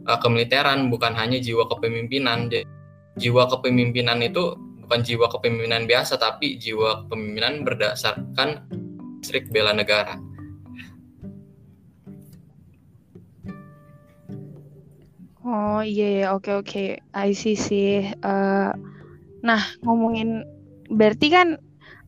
uh, 0.05 0.19
kemiliteran 0.21 0.89
bukan 0.93 1.15
hanya 1.17 1.39
jiwa 1.41 1.65
kepemimpinan. 1.71 2.51
Jadi, 2.51 2.69
jiwa 3.17 3.49
kepemimpinan 3.49 4.19
itu 4.25 4.57
bukan 4.92 5.08
jiwa 5.08 5.25
kepemimpinan 5.32 5.88
biasa 5.88 6.20
tapi 6.20 6.61
jiwa 6.61 7.08
kepemimpinan 7.08 7.64
berdasarkan 7.64 8.61
listrik 9.25 9.49
bela 9.49 9.72
negara. 9.72 10.20
Oh 15.40 15.80
iya, 15.80 16.28
yeah, 16.28 16.37
oke 16.37 16.44
okay, 16.44 16.52
oke, 16.61 16.68
okay. 16.68 16.88
I 17.16 17.32
see 17.32 17.56
sih. 17.56 18.04
Uh, 18.20 18.76
nah 19.40 19.64
ngomongin 19.80 20.44
berarti 20.92 21.32
kan 21.32 21.56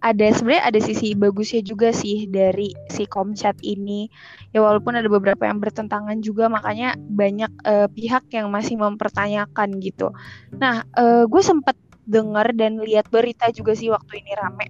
ada 0.04 0.28
sebenarnya 0.36 0.68
ada 0.68 0.80
sisi 0.84 1.16
bagusnya 1.16 1.64
juga 1.64 1.88
sih 1.88 2.28
dari 2.28 2.76
si 2.92 3.08
Komchat 3.08 3.64
ini. 3.64 4.12
Ya 4.52 4.60
walaupun 4.60 4.92
ada 4.92 5.08
beberapa 5.08 5.48
yang 5.48 5.56
bertentangan 5.56 6.20
juga 6.20 6.52
makanya 6.52 7.00
banyak 7.00 7.48
uh, 7.64 7.88
pihak 7.88 8.28
yang 8.28 8.52
masih 8.52 8.76
mempertanyakan 8.76 9.80
gitu. 9.80 10.12
Nah, 10.60 10.84
uh, 11.00 11.24
gue 11.24 11.40
sempat 11.40 11.80
dengar 12.04 12.52
dan 12.52 12.80
lihat 12.80 13.08
berita 13.08 13.48
juga 13.52 13.72
sih 13.72 13.88
waktu 13.88 14.20
ini 14.20 14.32
rame. 14.36 14.66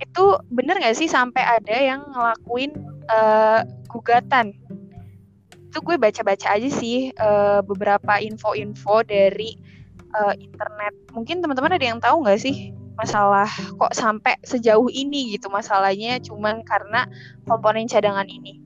Itu 0.00 0.40
bener 0.52 0.80
nggak 0.80 0.96
sih 0.96 1.08
sampai 1.08 1.40
ada 1.40 1.76
yang 1.76 2.04
ngelakuin 2.12 2.76
uh, 3.08 3.64
gugatan? 3.88 4.52
Itu 5.72 5.80
gue 5.84 5.96
baca-baca 5.96 6.56
aja 6.56 6.68
sih 6.68 7.12
uh, 7.16 7.60
beberapa 7.64 8.20
info-info 8.20 9.04
dari 9.04 9.56
uh, 10.16 10.34
internet. 10.36 10.94
Mungkin 11.12 11.40
teman-teman 11.44 11.76
ada 11.76 11.86
yang 11.86 12.00
tahu 12.00 12.24
nggak 12.24 12.40
sih 12.40 12.72
masalah 12.96 13.48
kok 13.76 13.92
sampai 13.92 14.40
sejauh 14.40 14.88
ini 14.88 15.36
gitu 15.36 15.52
masalahnya 15.52 16.16
cuman 16.24 16.64
karena 16.64 17.04
komponen 17.44 17.84
cadangan 17.84 18.24
ini. 18.24 18.56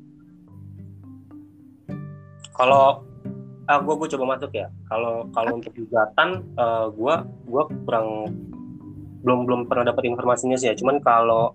Kalau 2.54 3.09
ah, 3.70 3.78
gue 3.78 3.94
gue 3.94 4.08
coba 4.18 4.24
masuk 4.34 4.50
ya. 4.50 4.66
Kalau 4.90 5.30
kalau 5.30 5.62
untuk 5.62 5.70
gugatan 5.78 6.42
uh, 6.58 6.90
gue 6.90 7.14
gue 7.46 7.62
kurang 7.86 8.08
belum 9.22 9.46
belum 9.46 9.60
pernah 9.70 9.94
dapat 9.94 10.10
informasinya 10.10 10.58
sih 10.58 10.72
ya. 10.72 10.74
Cuman 10.74 10.98
kalau 10.98 11.54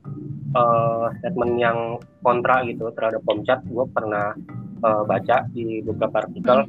uh, 0.56 1.12
statement 1.20 1.60
yang 1.60 2.00
kontra 2.24 2.64
gitu 2.64 2.88
terhadap 2.96 3.20
Komcat 3.28 3.60
gue 3.68 3.86
pernah 3.92 4.32
uh, 4.82 5.04
baca 5.04 5.44
di 5.52 5.84
beberapa 5.84 6.24
artikel 6.24 6.64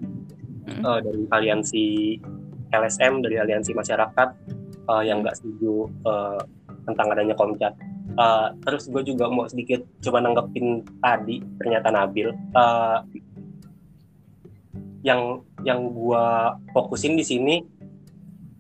hmm. 0.67 0.83
uh, 0.83 0.99
dari 0.99 1.23
aliansi 1.31 1.87
LSM 2.75 3.23
dari 3.23 3.39
aliansi 3.39 3.71
masyarakat 3.71 4.29
uh, 4.91 5.03
yang 5.07 5.23
nggak 5.23 5.39
setuju 5.39 5.87
uh, 6.03 6.43
tentang 6.91 7.07
adanya 7.15 7.39
Komcat. 7.39 7.75
Uh, 8.17 8.49
terus 8.65 8.89
gue 8.89 9.03
juga 9.03 9.29
mau 9.29 9.45
sedikit 9.47 9.83
coba 10.03 10.23
nanggepin 10.23 10.83
tadi 10.99 11.39
ternyata 11.63 11.95
Nabil. 11.95 12.35
Uh, 12.55 13.03
yang 15.05 15.45
yang 15.65 15.93
gua 15.93 16.57
fokusin 16.73 17.17
di 17.17 17.25
sini 17.25 17.55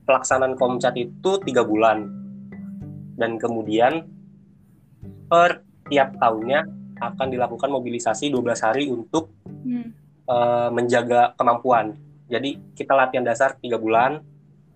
pelaksanaan 0.06 0.54
komcat 0.54 0.94
itu 0.96 1.30
tiga 1.42 1.66
bulan 1.66 2.06
dan 3.16 3.40
kemudian 3.40 4.06
per 5.26 5.66
tiap 5.90 6.14
tahunnya 6.20 6.66
akan 6.96 7.28
dilakukan 7.28 7.68
mobilisasi 7.68 8.32
12 8.32 8.66
hari 8.66 8.84
untuk 8.88 9.32
hmm. 9.44 9.88
uh, 10.28 10.70
menjaga 10.72 11.36
kemampuan. 11.36 11.96
Jadi 12.26 12.58
kita 12.72 12.96
latihan 12.96 13.22
dasar 13.22 13.54
tiga 13.60 13.76
bulan, 13.76 14.24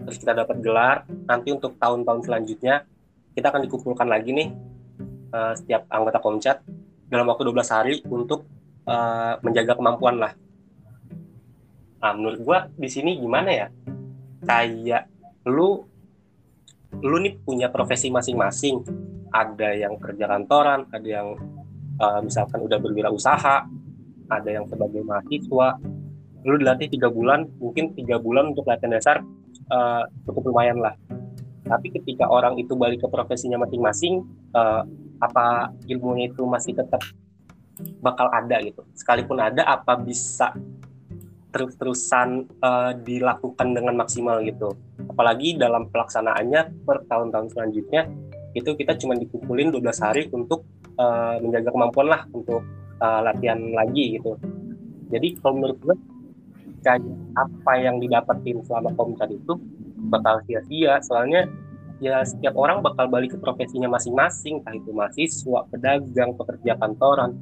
terus 0.05 0.21
kita 0.21 0.37
dapat 0.37 0.61
gelar. 0.61 1.09
Nanti 1.09 1.51
untuk 1.51 1.81
tahun-tahun 1.81 2.29
selanjutnya 2.29 2.85
kita 3.33 3.49
akan 3.49 3.65
dikumpulkan 3.65 4.07
lagi 4.07 4.37
nih 4.37 4.49
uh, 5.33 5.55
setiap 5.57 5.89
anggota 5.89 6.19
komcat 6.21 6.57
dalam 7.09 7.27
waktu 7.27 7.43
12 7.49 7.75
hari 7.75 7.95
untuk 8.07 8.47
uh, 8.87 9.41
menjaga 9.43 9.75
kemampuan 9.75 10.21
lah 10.21 10.33
Nah, 12.01 12.13
menurut 12.17 12.41
gua 12.41 12.59
di 12.75 12.89
sini 12.89 13.21
gimana 13.21 13.51
ya? 13.53 13.67
Kayak 14.45 15.13
lu 15.45 15.85
lu 17.01 17.17
nih 17.23 17.39
punya 17.45 17.69
profesi 17.69 18.09
masing-masing. 18.09 18.83
Ada 19.31 19.79
yang 19.79 19.95
kerja 20.03 20.27
kantoran, 20.27 20.91
ada 20.91 21.07
yang 21.07 21.39
uh, 22.03 22.19
misalkan 22.19 22.67
udah 22.67 22.83
berwirausaha, 22.83 23.63
ada 24.27 24.51
yang 24.51 24.67
sebagai 24.67 25.07
mahasiswa. 25.07 25.79
Lu 26.43 26.59
dilatih 26.59 26.91
tiga 26.91 27.13
bulan, 27.13 27.47
mungkin 27.61 27.95
tiga 27.95 28.19
bulan 28.19 28.51
untuk 28.57 28.67
latihan 28.67 28.97
dasar 28.97 29.17
uh, 29.71 30.03
cukup 30.27 30.51
lumayan 30.51 30.83
lah. 30.83 30.99
Tapi 31.63 31.95
ketika 31.95 32.27
orang 32.27 32.59
itu 32.59 32.75
balik 32.75 33.07
ke 33.07 33.09
profesinya 33.13 33.63
masing-masing, 33.63 34.27
uh, 34.57 34.83
apa 35.23 35.71
ilmunya 35.87 36.33
itu 36.33 36.43
masih 36.49 36.75
tetap 36.75 36.99
bakal 38.03 38.27
ada 38.33 38.59
gitu. 38.65 38.83
Sekalipun 38.97 39.39
ada, 39.39 39.63
apa 39.63 39.95
bisa 39.95 40.51
terus-terusan 41.51 42.47
uh, 42.63 42.93
dilakukan 42.95 43.75
dengan 43.75 43.95
maksimal 43.99 44.41
gitu. 44.47 44.75
Apalagi 45.11 45.59
dalam 45.59 45.91
pelaksanaannya 45.91 46.87
per 46.87 47.05
tahun-tahun 47.11 47.53
selanjutnya 47.55 48.07
itu 48.55 48.75
kita 48.75 48.99
cuma 48.99 49.15
dikumpulin 49.15 49.71
12 49.71 50.05
hari 50.05 50.23
untuk 50.35 50.67
uh, 50.99 51.39
menjaga 51.39 51.71
kemampuan 51.71 52.09
lah 52.11 52.23
untuk 52.35 52.63
uh, 52.99 53.21
latihan 53.23 53.59
lagi 53.75 54.19
gitu. 54.19 54.39
Jadi 55.11 55.39
kalau 55.43 55.59
menurut 55.59 55.79
gue 55.83 55.97
kayak 56.81 57.03
apa 57.37 57.73
yang 57.77 58.01
didapetin 58.01 58.65
selama 58.65 58.95
komunitas 58.97 59.31
itu 59.31 59.55
bakal 60.09 60.41
sia-sia 60.49 60.97
soalnya 61.05 61.45
ya 62.01 62.25
setiap 62.25 62.57
orang 62.57 62.81
bakal 62.81 63.05
balik 63.13 63.37
ke 63.37 63.39
profesinya 63.39 63.93
masing-masing 63.93 64.65
entah 64.65 64.73
itu 64.73 64.91
mahasiswa, 64.91 65.61
pedagang, 65.69 66.33
pekerja 66.33 66.73
kantoran, 66.81 67.37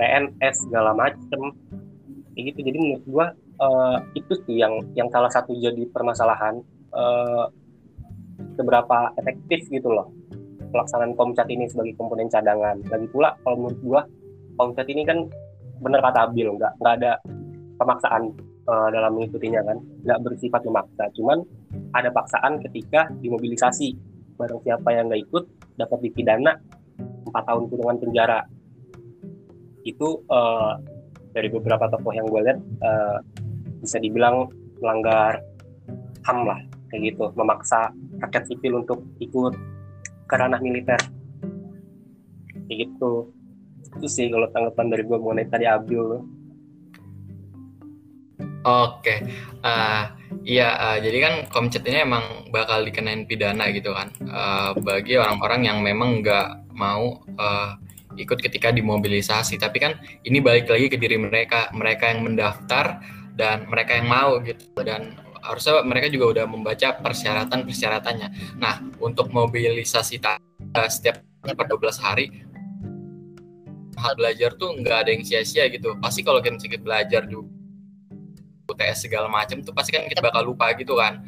PNS 0.00 0.64
segala 0.64 0.96
macem 0.96 1.52
kayak 2.34 2.54
gitu. 2.54 2.60
Jadi 2.66 2.78
menurut 2.82 3.04
gua 3.06 3.26
uh, 3.62 3.98
itu 4.18 4.34
sih 4.44 4.60
yang 4.60 4.82
yang 4.98 5.08
salah 5.08 5.30
satu 5.30 5.54
jadi 5.54 5.86
permasalahan 5.90 6.60
uh, 6.92 7.46
seberapa 8.58 9.14
efektif 9.18 9.70
gitu 9.70 9.90
loh 9.90 10.10
pelaksanaan 10.74 11.14
komcat 11.14 11.46
ini 11.54 11.70
sebagai 11.70 11.94
komponen 11.94 12.26
cadangan. 12.26 12.82
Lagi 12.90 13.06
pula 13.14 13.38
kalau 13.46 13.56
menurut 13.62 13.78
gua 13.86 14.00
komcat 14.58 14.90
ini 14.90 15.06
kan 15.06 15.22
bener 15.78 16.02
kata 16.02 16.26
Abil 16.26 16.50
nggak 16.58 16.72
nggak 16.82 16.94
ada 16.98 17.12
pemaksaan 17.78 18.34
uh, 18.66 18.88
dalam 18.90 19.14
mengikutinya 19.14 19.62
kan. 19.62 19.78
Nggak 20.02 20.18
bersifat 20.26 20.60
memaksa 20.66 21.06
cuman 21.14 21.46
ada 21.94 22.10
paksaan 22.10 22.58
ketika 22.66 23.06
dimobilisasi. 23.22 23.94
Barang 24.34 24.58
siapa 24.66 24.90
yang 24.90 25.06
nggak 25.06 25.22
ikut 25.30 25.44
dapat 25.78 25.98
dipidana 26.10 26.58
empat 27.30 27.42
tahun 27.46 27.70
kurungan 27.70 28.02
penjara. 28.02 28.42
Itu 29.86 30.26
uh, 30.26 30.74
dari 31.34 31.50
beberapa 31.50 31.90
tokoh 31.90 32.14
yang 32.14 32.30
gue 32.30 32.40
lihat 32.46 32.58
uh, 32.80 33.18
bisa 33.82 33.98
dibilang 33.98 34.48
melanggar 34.78 35.42
ham 36.24 36.38
lah 36.46 36.62
kayak 36.88 37.12
gitu. 37.12 37.34
Memaksa 37.34 37.90
rakyat 38.22 38.46
sipil 38.46 38.80
untuk 38.80 39.02
ikut 39.18 39.52
ke 40.30 40.34
ranah 40.38 40.62
militer. 40.62 41.02
Kayak 42.70 42.88
gitu. 42.88 43.28
Itu 43.98 44.06
sih 44.08 44.30
kalau 44.30 44.48
tanggapan 44.54 44.86
dari 44.94 45.02
gue 45.02 45.18
mengenai 45.18 45.50
tadi 45.50 45.66
Abil 45.66 46.22
Oke, 48.64 49.20
uh, 49.60 50.08
iya 50.40 50.72
uh, 50.80 50.96
jadi 50.96 51.18
kan 51.20 51.34
komcet 51.52 51.84
ini 51.84 52.00
emang 52.00 52.48
bakal 52.48 52.80
dikenain 52.80 53.28
pidana 53.28 53.68
gitu 53.68 53.92
kan. 53.92 54.08
Uh, 54.24 54.72
bagi 54.80 55.20
orang-orang 55.20 55.68
yang 55.68 55.78
memang 55.84 56.24
nggak 56.24 56.72
mau 56.72 57.20
uh, 57.36 57.76
ikut 58.16 58.38
ketika 58.40 58.70
dimobilisasi. 58.70 59.58
Tapi 59.60 59.76
kan 59.78 59.92
ini 60.26 60.38
balik 60.40 60.70
lagi 60.70 60.90
ke 60.90 60.96
diri 60.98 61.18
mereka, 61.18 61.70
mereka 61.74 62.10
yang 62.10 62.26
mendaftar 62.26 63.02
dan 63.34 63.66
mereka 63.66 63.98
yang 63.98 64.06
mau 64.06 64.38
gitu 64.42 64.70
dan 64.86 65.18
harusnya 65.44 65.84
mereka 65.84 66.08
juga 66.08 66.40
udah 66.40 66.44
membaca 66.48 66.96
persyaratan 66.98 67.66
persyaratannya. 67.68 68.28
Nah 68.56 68.80
untuk 69.02 69.28
mobilisasi 69.34 70.22
uh, 70.22 70.88
setiap 70.88 71.20
per 71.44 71.66
12 71.68 72.00
hari 72.00 72.26
hal 73.94 74.12
belajar 74.18 74.56
tuh 74.56 74.74
nggak 74.80 74.96
ada 75.06 75.10
yang 75.12 75.22
sia-sia 75.22 75.68
gitu. 75.68 75.94
Pasti 76.00 76.24
kalau 76.24 76.40
kita 76.40 76.56
sedikit 76.56 76.82
belajar 76.82 77.28
juga 77.28 77.54
UTS 78.64 79.08
segala 79.08 79.28
macam 79.28 79.60
tuh 79.60 79.76
pasti 79.76 79.92
kan 79.92 80.08
kita 80.08 80.24
bakal 80.24 80.40
lupa 80.48 80.72
gitu 80.74 80.96
kan 80.96 81.20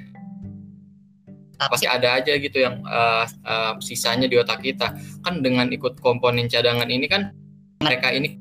pasti 1.56 1.88
ada 1.88 2.20
aja 2.20 2.36
gitu 2.36 2.60
yang 2.60 2.84
uh, 2.84 3.25
uh, 3.44 3.72
sisanya 3.80 4.28
di 4.28 4.36
otak 4.36 4.60
kita. 4.60 4.92
Kan 5.25 5.40
dengan 5.40 5.72
ikut 5.72 5.98
komponen 6.04 6.46
cadangan 6.46 6.88
ini 6.88 7.08
kan 7.08 7.32
mereka 7.80 8.12
ini 8.12 8.40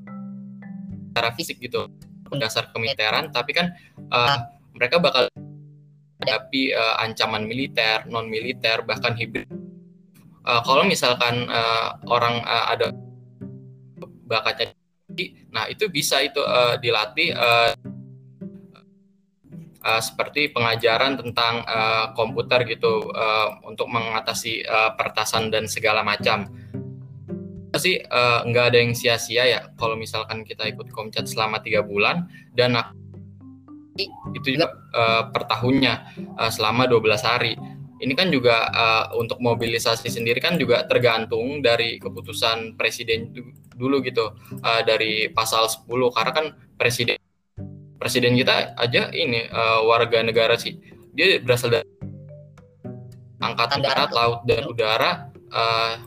secara 1.11 1.31
fisik 1.35 1.63
gitu 1.63 1.87
dasar 2.35 2.67
kemiliteran 2.75 3.31
tapi 3.31 3.55
kan 3.55 3.71
uh, 4.11 4.51
mereka 4.75 4.99
bakal 4.99 5.31
hadapi 6.19 6.75
uh, 6.75 6.99
ancaman 6.99 7.47
militer 7.47 8.03
non 8.11 8.27
militer 8.27 8.83
bahkan 8.83 9.15
hibrid. 9.15 9.47
Uh, 10.43 10.59
kalau 10.67 10.83
misalkan 10.83 11.47
uh, 11.47 11.95
orang 12.11 12.43
uh, 12.43 12.75
ada 12.75 12.91
bakatnya 14.27 14.75
nah 15.53 15.69
itu 15.71 15.87
bisa 15.87 16.19
itu 16.19 16.41
uh, 16.43 16.75
dilatih 16.81 17.31
uh, 17.31 17.71
uh, 19.85 20.01
seperti 20.01 20.49
pengajaran 20.49 21.21
tentang 21.21 21.61
uh, 21.69 22.11
komputer 22.17 22.65
gitu 22.65 23.13
uh, 23.13 23.61
untuk 23.63 23.85
mengatasi 23.87 24.65
uh, 24.65 24.97
pertasan 24.97 25.53
dan 25.53 25.69
segala 25.69 26.01
macam. 26.01 26.49
Sih 27.77 28.01
uh, 28.01 28.41
nggak 28.47 28.65
ada 28.73 28.77
yang 28.81 28.95
sia-sia 28.97 29.43
ya 29.45 29.61
kalau 29.77 29.93
misalkan 29.99 30.41
kita 30.47 30.65
ikut 30.65 30.89
komcat 30.89 31.29
selama 31.29 31.61
tiga 31.61 31.83
bulan 31.85 32.25
dan 32.55 32.79
itu 34.35 34.59
juga 34.59 34.75
uh, 34.95 35.31
per 35.31 35.47
tahunnya 35.47 35.93
uh, 36.35 36.51
selama 36.51 36.87
12 36.87 37.03
hari. 37.23 37.53
Ini 37.95 38.11
kan 38.11 38.27
juga 38.27 38.67
uh, 38.75 39.15
untuk 39.15 39.39
mobilisasi 39.39 40.11
sendiri 40.11 40.43
kan 40.43 40.59
juga 40.59 40.83
tergantung 40.83 41.63
dari 41.63 41.95
keputusan 41.95 42.75
presiden 42.75 43.31
dulu 43.75 44.03
gitu 44.03 44.35
uh, 44.63 44.81
dari 44.83 45.31
pasal 45.31 45.67
10 45.67 45.87
karena 46.11 46.31
kan 46.35 46.45
presiden 46.75 47.15
presiden 48.05 48.37
kita 48.37 48.77
aja 48.77 49.09
ini 49.09 49.49
uh, 49.49 49.81
warga 49.89 50.21
negara 50.21 50.53
sih 50.61 50.77
dia 51.17 51.41
berasal 51.41 51.73
dari 51.73 51.89
angkatan 53.41 53.81
darat 53.81 54.13
laut 54.13 54.45
dan 54.45 54.61
udara 54.69 55.33
uh, 55.49 55.97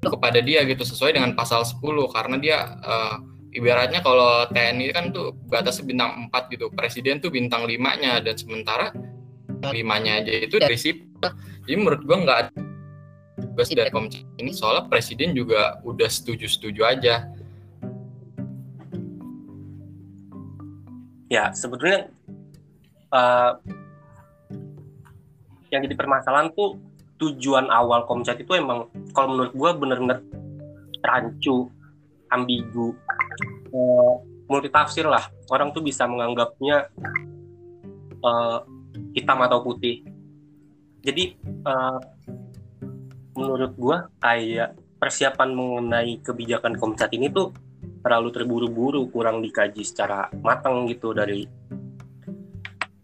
kepada 0.00 0.40
dia 0.40 0.64
gitu 0.64 0.80
sesuai 0.80 1.20
dengan 1.20 1.36
pasal 1.36 1.68
10 1.68 1.84
karena 2.08 2.36
dia 2.40 2.58
uh, 2.80 3.20
ibaratnya 3.52 4.00
kalau 4.00 4.48
TNI 4.48 4.88
kan 4.96 5.12
tuh 5.12 5.36
batasnya 5.52 5.84
bintang 5.84 6.32
4 6.32 6.48
gitu 6.56 6.72
presiden 6.72 7.20
tuh 7.20 7.28
bintang 7.28 7.68
5 7.68 7.76
nya 8.00 8.24
dan 8.24 8.40
sementara 8.40 8.88
limanya 9.76 10.24
aja 10.24 10.32
itu 10.32 10.56
dari 10.56 10.80
sipil 10.80 11.28
jadi 11.68 11.76
menurut 11.76 12.00
gua 12.08 12.16
nggak 12.24 12.38
ada 12.40 12.50
tugas 13.52 13.68
dari 13.68 13.92
komisi 13.92 14.24
ini 14.40 14.56
soalnya 14.56 14.88
presiden 14.88 15.36
juga 15.36 15.76
udah 15.84 16.08
setuju-setuju 16.08 16.80
aja 16.88 17.28
ya 21.30 21.54
sebetulnya 21.54 22.10
uh, 23.14 23.54
yang 25.70 25.86
jadi 25.86 25.94
permasalahan 25.94 26.50
tuh 26.52 26.82
tujuan 27.22 27.70
awal 27.70 28.04
komcat 28.10 28.42
itu 28.42 28.58
emang 28.58 28.90
kalau 29.14 29.38
menurut 29.38 29.52
gue 29.54 29.70
bener-bener 29.78 30.18
rancu 31.06 31.70
ambigu 32.34 32.96
uh, 33.70 34.14
multitafsir 34.50 35.06
lah. 35.06 35.30
Orang 35.46 35.70
tuh 35.70 35.86
bisa 35.86 36.10
menganggapnya 36.10 36.90
uh, 38.26 38.66
hitam 39.14 39.38
atau 39.46 39.62
putih. 39.62 40.02
Jadi 41.06 41.38
uh, 41.64 42.02
menurut 43.38 43.72
gue 43.78 43.96
kayak 44.18 44.74
persiapan 44.98 45.54
mengenai 45.54 46.18
kebijakan 46.20 46.76
komcat 46.76 47.08
ini 47.14 47.30
tuh 47.30 47.54
terlalu 48.00 48.32
terburu-buru 48.32 49.12
kurang 49.12 49.44
dikaji 49.44 49.84
secara 49.84 50.32
matang 50.40 50.88
gitu 50.88 51.12
dari 51.12 51.44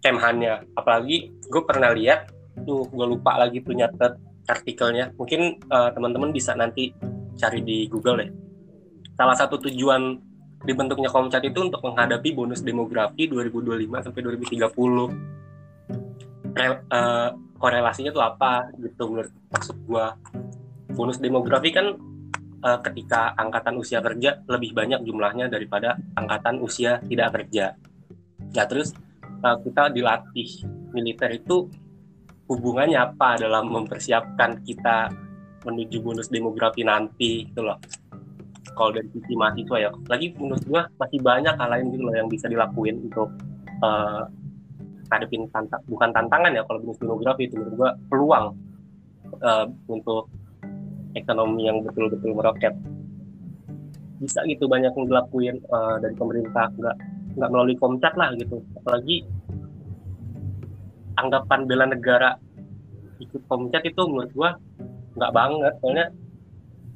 Kemhannya. 0.00 0.70
Apalagi 0.78 1.34
gue 1.50 1.62
pernah 1.66 1.90
lihat 1.90 2.30
tuh 2.62 2.86
gue 2.88 3.06
lupa 3.06 3.36
lagi 3.36 3.60
tuh 3.60 3.74
nyatet 3.74 4.16
artikelnya. 4.46 5.12
Mungkin 5.18 5.60
uh, 5.68 5.90
teman-teman 5.92 6.30
bisa 6.30 6.54
nanti 6.54 6.94
cari 7.36 7.60
di 7.60 7.90
Google 7.90 8.22
deh. 8.22 8.30
Salah 9.18 9.36
satu 9.36 9.60
tujuan 9.68 10.16
dibentuknya 10.64 11.12
Komcat 11.12 11.44
itu 11.44 11.68
untuk 11.68 11.84
menghadapi 11.84 12.32
bonus 12.32 12.64
demografi 12.64 13.28
2025 13.28 14.06
sampai 14.08 14.20
2030 14.24 16.56
Re, 16.56 16.80
uh, 16.88 17.36
korelasinya 17.60 18.10
tuh 18.10 18.24
apa 18.24 18.72
gitu 18.80 19.12
menurut 19.12 19.28
maksud 19.52 19.76
gue 19.84 20.06
bonus 20.96 21.20
demografi 21.20 21.70
kan 21.70 21.94
uh, 22.66 22.78
ketika 22.82 23.38
angkatan 23.38 23.78
usia 23.78 24.02
kerja 24.02 24.42
lebih 24.50 24.74
banyak 24.74 25.06
jumlahnya 25.06 25.46
daripada 25.46 25.94
angkatan 26.18 26.58
usia 26.58 26.98
tidak 27.06 27.38
kerja. 27.38 27.78
Nah 28.58 28.66
terus 28.66 28.90
uh, 29.46 29.56
kita 29.62 29.94
dilatih 29.94 30.66
militer 30.90 31.30
itu 31.30 31.70
hubungannya 32.50 32.98
apa 32.98 33.38
dalam 33.38 33.70
mempersiapkan 33.70 34.66
kita 34.66 35.10
menuju 35.66 35.98
bonus 36.02 36.30
demografi 36.30 36.82
nanti 36.82 37.46
gitu 37.46 37.62
loh. 37.62 37.78
Kalau 38.76 38.92
dari 38.92 39.08
sisi 39.08 39.32
mahasiswa 39.34 39.76
ya, 39.88 39.90
lagi 40.10 40.36
menurut 40.36 40.62
gua 40.68 40.82
masih 41.00 41.18
banyak 41.22 41.54
hal 41.56 41.68
lain 41.70 41.86
gitu 41.94 42.02
loh 42.06 42.14
yang 42.14 42.28
bisa 42.28 42.46
dilakuin 42.46 43.08
untuk 43.08 43.32
uh, 43.80 44.26
ngadepin 45.06 45.46
tantang 45.54 45.80
bukan 45.86 46.10
tantangan 46.10 46.50
ya 46.50 46.62
kalau 46.66 46.82
bonus 46.82 46.98
demografi 46.98 47.46
itu 47.46 47.54
menurut 47.56 47.74
gua 47.78 47.90
peluang 48.10 48.46
uh, 49.42 49.66
untuk 49.88 50.28
ekonomi 51.16 51.64
yang 51.64 51.80
betul-betul 51.80 52.36
meroket. 52.36 52.76
Bisa 54.20 54.44
gitu 54.44 54.68
banyak 54.68 54.92
yang 54.92 55.06
dilakuin 55.08 55.56
uh, 55.72 55.96
dari 55.96 56.12
pemerintah. 56.12 56.68
Nggak 56.76 56.96
nggak 57.36 57.50
melalui 57.52 57.76
komcat 57.80 58.14
lah 58.16 58.32
gitu. 58.36 58.60
Apalagi 58.76 59.24
anggapan 61.16 61.60
bela 61.64 61.84
negara 61.88 62.36
ikut 63.16 63.42
komcat 63.48 63.82
itu 63.88 64.02
menurut 64.04 64.30
gua 64.36 64.50
nggak 65.16 65.32
banget. 65.32 65.74
Soalnya 65.80 66.06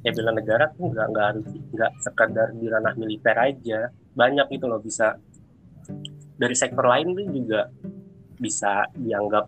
ya 0.01 0.11
bela 0.13 0.31
negara 0.33 0.65
tuh 0.73 0.85
nggak 0.89 1.07
nggak 1.13 1.25
harus 1.33 1.47
nggak 1.73 1.91
sekadar 2.01 2.47
di 2.53 2.65
ranah 2.69 2.93
militer 2.97 3.37
aja. 3.37 3.89
Banyak 4.13 4.49
gitu 4.53 4.65
loh 4.69 4.81
bisa. 4.81 5.17
Dari 6.41 6.55
sektor 6.57 6.85
lain 6.89 7.13
tuh 7.13 7.25
juga 7.29 7.69
bisa 8.41 8.89
dianggap 8.97 9.45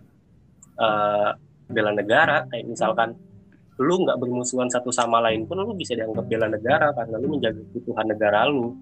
uh, 0.77 1.33
bela 1.73 1.89
negara. 1.89 2.45
Kayak 2.53 2.69
misalkan 2.69 3.32
lu 3.81 4.05
nggak 4.05 4.19
bermusuhan 4.21 4.69
satu 4.69 4.93
sama 4.93 5.17
lain 5.23 5.49
pun 5.49 5.57
lu 5.57 5.73
bisa 5.73 5.97
dianggap 5.97 6.29
bela 6.29 6.45
negara 6.45 6.93
karena 6.93 7.15
lu 7.17 7.27
menjaga 7.33 7.61
kebutuhan 7.71 8.05
negara 8.05 8.45
lu 8.45 8.77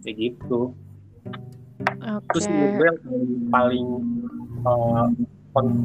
kayak 0.00 0.16
gitu 0.16 0.72
okay. 1.84 2.24
terus 2.32 2.46
menurut 2.48 2.72
gue 2.76 2.86
yang 2.88 2.98
paling 3.52 3.86
uh, 4.64 5.06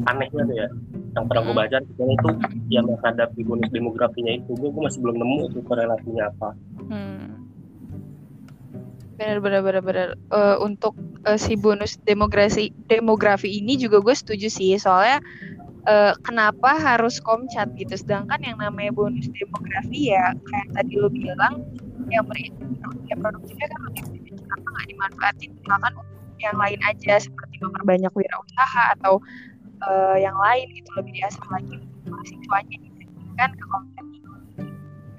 anehnya 0.07 0.43
tuh 0.45 0.55
ya 0.55 0.67
yang 1.15 1.25
pernah 1.31 1.41
gue 1.47 1.55
hmm. 1.55 1.63
baca 1.63 1.77
itu 1.79 2.03
itu 2.11 2.29
yang 2.71 2.85
menghadapi 2.87 3.39
bonus 3.47 3.71
demografinya 3.71 4.31
itu 4.35 4.51
gue, 4.55 4.69
gue 4.69 4.81
masih 4.83 4.99
belum 5.03 5.15
nemu 5.19 5.39
tuh 5.51 5.63
korelasinya 5.67 6.23
apa 6.31 6.49
hmm. 6.91 7.27
benar 9.15 9.37
benar 9.43 9.61
benar 9.63 9.83
benar 9.83 10.07
uh, 10.31 10.57
untuk 10.63 10.95
uh, 11.27 11.39
si 11.39 11.55
bonus 11.59 11.99
demografi 12.03 12.71
demografi 12.87 13.51
ini 13.51 13.79
juga 13.79 14.03
gue 14.03 14.15
setuju 14.15 14.47
sih 14.47 14.75
soalnya 14.79 15.23
uh, 15.87 16.13
kenapa 16.25 16.77
harus 16.77 17.21
komcat 17.21 17.71
gitu? 17.77 17.95
Sedangkan 17.95 18.41
yang 18.41 18.57
namanya 18.59 18.91
bonus 18.93 19.29
demografi 19.31 20.13
ya 20.13 20.33
kayak 20.49 20.67
tadi 20.75 20.93
lo 20.99 21.09
bilang 21.09 21.65
yang 22.13 22.25
ya 23.09 23.15
produktifnya 23.17 23.67
kan 23.69 23.79
lebih 23.89 24.33
kenapa 24.33 24.67
nggak 24.69 24.87
dimanfaatin? 24.89 25.49
Misalkan 25.61 25.93
yang 26.43 26.57
lain 26.59 26.79
aja 26.85 27.13
seperti 27.17 27.55
memperbanyak 27.63 28.11
wirausaha 28.11 28.83
atau 28.99 29.23
uh, 29.87 30.17
yang 30.19 30.35
lain 30.35 30.67
gitu 30.75 30.89
lebih 30.99 31.15
diasah 31.17 31.47
lagi 31.49 31.79
mahasiswanya 32.05 32.77
kan 33.35 33.51
ke 33.51 33.65
komcat 33.67 34.05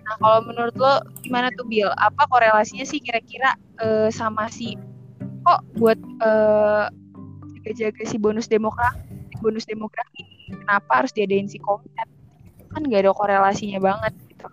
Nah, 0.07 0.15
kalau 0.23 0.39
menurut 0.47 0.77
lo 0.79 1.03
gimana 1.19 1.51
tuh 1.59 1.67
Bill? 1.67 1.91
Apa 1.99 2.31
korelasinya 2.31 2.87
sih 2.87 3.03
kira-kira 3.03 3.59
uh, 3.83 4.07
sama 4.07 4.47
si 4.47 4.79
kok 5.43 5.67
buat 5.83 5.99
uh, 6.23 6.87
jaga-jaga 7.59 8.03
si 8.07 8.15
bonus 8.15 8.47
demografi, 8.47 9.03
bonus 9.43 9.67
demografi 9.67 10.36
kenapa 10.47 11.03
harus 11.03 11.13
diadain 11.13 11.51
si 11.51 11.59
komet? 11.59 12.09
Kan 12.71 12.87
gak 12.87 13.03
ada 13.03 13.13
korelasinya 13.13 13.83
banget 13.83 14.13
gitu. 14.31 14.47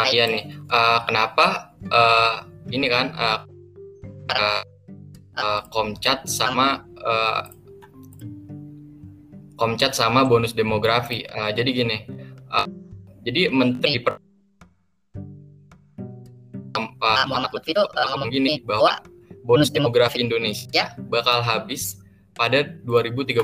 Nah, 0.00 0.08
iya 0.08 0.24
nih, 0.26 0.48
uh, 0.72 1.04
kenapa 1.04 1.76
uh, 1.92 2.48
ini 2.72 2.86
kan 2.88 3.12
uh, 3.14 3.40
uh, 4.32 4.62
uh, 5.36 5.60
komcat 5.68 6.24
sama 6.24 6.82
uh, 7.04 7.52
komcat 9.60 9.92
sama 9.92 10.24
bonus 10.24 10.56
demografi. 10.56 11.28
Uh, 11.28 11.52
jadi 11.52 11.70
gini, 11.70 11.98
Uh, 12.50 12.66
jadi 13.22 13.46
menteri 13.46 14.02
per 14.02 14.18
Pak 16.74 17.30
Muhammad 17.30 17.54
Lutfi 17.54 17.70
itu 17.70 17.78
uh, 17.78 18.06
ngomong 18.10 18.26
gini 18.34 18.58
bahwa 18.66 18.98
bonus 19.46 19.70
demografi 19.70 20.18
Indonesia 20.18 20.98
bakal 21.06 21.38
habis 21.38 21.99
pada 22.34 22.64
2030. 22.86 23.40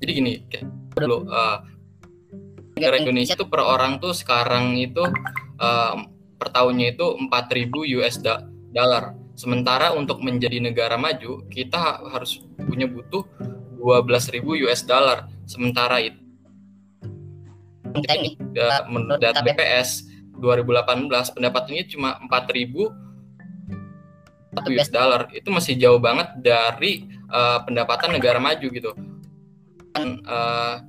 Jadi 0.00 0.10
gini, 0.10 0.32
dulu 0.96 1.28
uh, 1.28 1.60
negara 2.78 2.96
Indonesia 2.96 3.36
tuh 3.36 3.48
per 3.50 3.60
orang 3.60 4.00
tuh 4.00 4.16
sekarang 4.16 4.80
itu 4.80 5.04
uh, 5.60 5.94
per 6.40 6.48
tahunnya 6.54 6.96
itu 6.96 7.06
4000 7.28 7.96
US 8.00 8.16
dollar. 8.72 9.12
Sementara 9.36 9.92
untuk 9.96 10.20
menjadi 10.20 10.60
negara 10.60 10.96
maju 10.96 11.44
kita 11.48 12.04
harus 12.08 12.44
punya 12.56 12.88
butuh 12.88 13.24
12.000 13.80 14.40
US 14.64 14.80
dollar. 14.84 15.28
Sementara 15.44 16.00
itu 16.00 16.20
kita 17.90 18.12
ini 18.16 18.38
ya, 18.54 18.86
menurut 18.86 19.18
data 19.18 19.42
BPS 19.42 20.06
2018 20.38 21.36
pendapatannya 21.36 21.84
cuma 21.90 22.16
4000 22.30 22.86
US 24.70 24.90
dollar 24.90 25.26
itu 25.34 25.48
masih 25.50 25.74
jauh 25.78 25.98
banget 25.98 26.30
dari 26.40 27.06
uh, 27.30 27.64
pendapatan 27.64 28.14
negara 28.18 28.36
maju 28.42 28.66
gitu. 28.68 28.90
Kan 29.94 30.22
uh, 30.26 30.84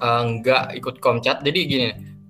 uh, 0.00 0.22
nggak 0.38 0.78
ikut 0.78 0.98
komcat 1.02 1.42
jadi 1.42 1.60
gini 1.66 1.88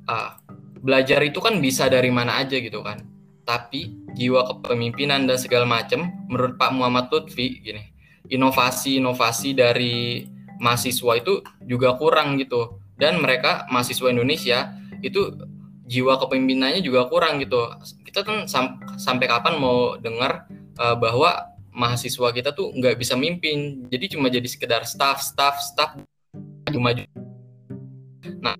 uh, 0.09 0.37
belajar 0.83 1.23
itu 1.25 1.39
kan 1.39 1.61
bisa 1.63 1.87
dari 1.87 2.11
mana 2.11 2.43
aja 2.43 2.57
gitu 2.59 2.83
kan. 2.83 3.05
Tapi 3.47 3.95
jiwa 4.17 4.43
kepemimpinan 4.49 5.29
dan 5.31 5.39
segala 5.39 5.69
macam 5.69 6.11
menurut 6.27 6.59
Pak 6.59 6.75
Muhammad 6.75 7.13
Lutfi 7.13 7.63
gini 7.63 7.95
inovasi-inovasi 8.27 9.55
dari 9.55 10.27
mahasiswa 10.59 11.13
itu 11.19 11.43
juga 11.63 11.95
kurang 11.95 12.41
gitu. 12.41 12.81
Dan 12.97 13.21
mereka 13.21 13.69
mahasiswa 13.69 14.09
Indonesia 14.09 14.73
itu 15.05 15.37
jiwa 15.87 16.19
kepemimpinannya 16.19 16.83
juga 16.83 17.07
kurang 17.07 17.39
gitu. 17.39 17.71
Kita 18.03 18.25
kan 18.27 18.49
sam 18.51 18.81
sampai 18.97 19.29
kapan 19.29 19.61
mau 19.61 19.95
dengar 20.01 20.49
uh, 20.81 20.97
bahwa 20.97 21.56
mahasiswa 21.77 22.33
kita 22.33 22.57
tuh 22.57 22.73
nggak 22.73 22.97
bisa 22.97 23.13
mimpin. 23.15 23.85
Jadi 23.93 24.17
cuma 24.17 24.33
jadi 24.33 24.49
sekedar 24.49 24.89
staff 24.89 25.21
staff 25.21 25.61
staff 25.61 25.93
maju 26.77 27.09
nah 28.43 28.53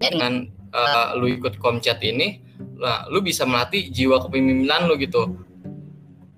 dengan 0.00 0.48
uh, 0.72 1.12
lu 1.18 1.28
ikut 1.28 1.60
komcat 1.60 2.00
ini 2.00 2.40
lah 2.80 3.04
lu 3.12 3.20
bisa 3.20 3.44
melatih 3.44 3.92
jiwa 3.92 4.20
kepemimpinan 4.24 4.88
lu 4.88 4.96
gitu. 4.96 5.36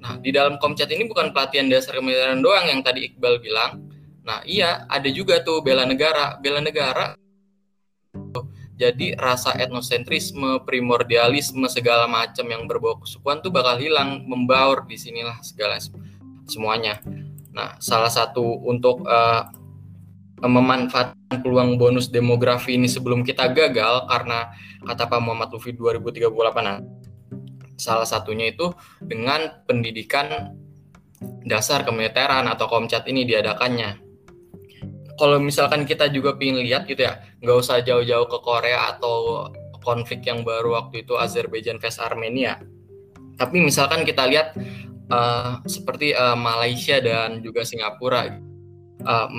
Nah 0.02 0.18
di 0.18 0.34
dalam 0.34 0.58
komcat 0.58 0.90
ini 0.90 1.06
bukan 1.06 1.30
pelatihan 1.30 1.70
dasar 1.70 1.98
kemiliteran 1.98 2.42
doang 2.42 2.66
yang 2.70 2.80
tadi 2.82 3.10
Iqbal 3.10 3.38
bilang. 3.38 3.90
Nah, 4.22 4.38
iya, 4.46 4.86
ada 4.86 5.10
juga 5.10 5.42
tuh 5.42 5.66
bela 5.66 5.82
negara. 5.82 6.38
Bela 6.38 6.62
negara 6.62 7.18
jadi 8.72 9.14
rasa 9.20 9.52
etnosentrisme, 9.60 10.64
primordialisme 10.64 11.68
segala 11.68 12.08
macam 12.08 12.48
yang 12.48 12.64
berbau 12.64 12.96
kesukuan 12.98 13.44
tuh 13.44 13.52
bakal 13.52 13.76
hilang, 13.76 14.24
membaur 14.24 14.88
di 14.88 14.96
sinilah 14.96 15.38
segala 15.44 15.76
semuanya. 16.48 16.98
Nah, 17.52 17.76
salah 17.78 18.08
satu 18.08 18.64
untuk 18.64 19.04
uh, 19.04 19.44
memanfaatkan 20.42 21.44
peluang 21.44 21.78
bonus 21.78 22.10
demografi 22.10 22.74
ini 22.74 22.90
sebelum 22.90 23.22
kita 23.22 23.54
gagal 23.54 24.10
karena 24.10 24.50
kata 24.82 25.06
Pak 25.06 25.20
Muhammad 25.22 25.54
Lufi 25.54 25.70
2038 25.76 27.78
salah 27.78 28.06
satunya 28.06 28.50
itu 28.50 28.74
dengan 28.98 29.62
pendidikan 29.66 30.58
dasar 31.46 31.86
kemiliteran 31.86 32.50
atau 32.50 32.66
komcat 32.66 33.06
ini 33.06 33.22
diadakannya 33.22 34.11
kalau 35.22 35.38
misalkan 35.38 35.86
kita 35.86 36.10
juga 36.10 36.34
pingin 36.34 36.66
lihat 36.66 36.90
gitu 36.90 37.06
ya 37.06 37.22
nggak 37.38 37.54
usah 37.62 37.78
jauh-jauh 37.78 38.26
ke 38.26 38.38
Korea 38.42 38.90
atau 38.90 39.46
konflik 39.78 40.26
yang 40.26 40.42
baru 40.42 40.74
waktu 40.82 41.06
itu 41.06 41.14
Azerbaijan 41.14 41.78
vs 41.78 42.02
Armenia. 42.02 42.58
Tapi 43.38 43.62
misalkan 43.62 44.02
kita 44.02 44.26
lihat 44.26 44.58
uh, 45.14 45.62
seperti 45.62 46.10
uh, 46.10 46.34
Malaysia 46.34 46.98
dan 46.98 47.38
juga 47.38 47.62
Singapura 47.62 48.34
uh, 49.06 49.30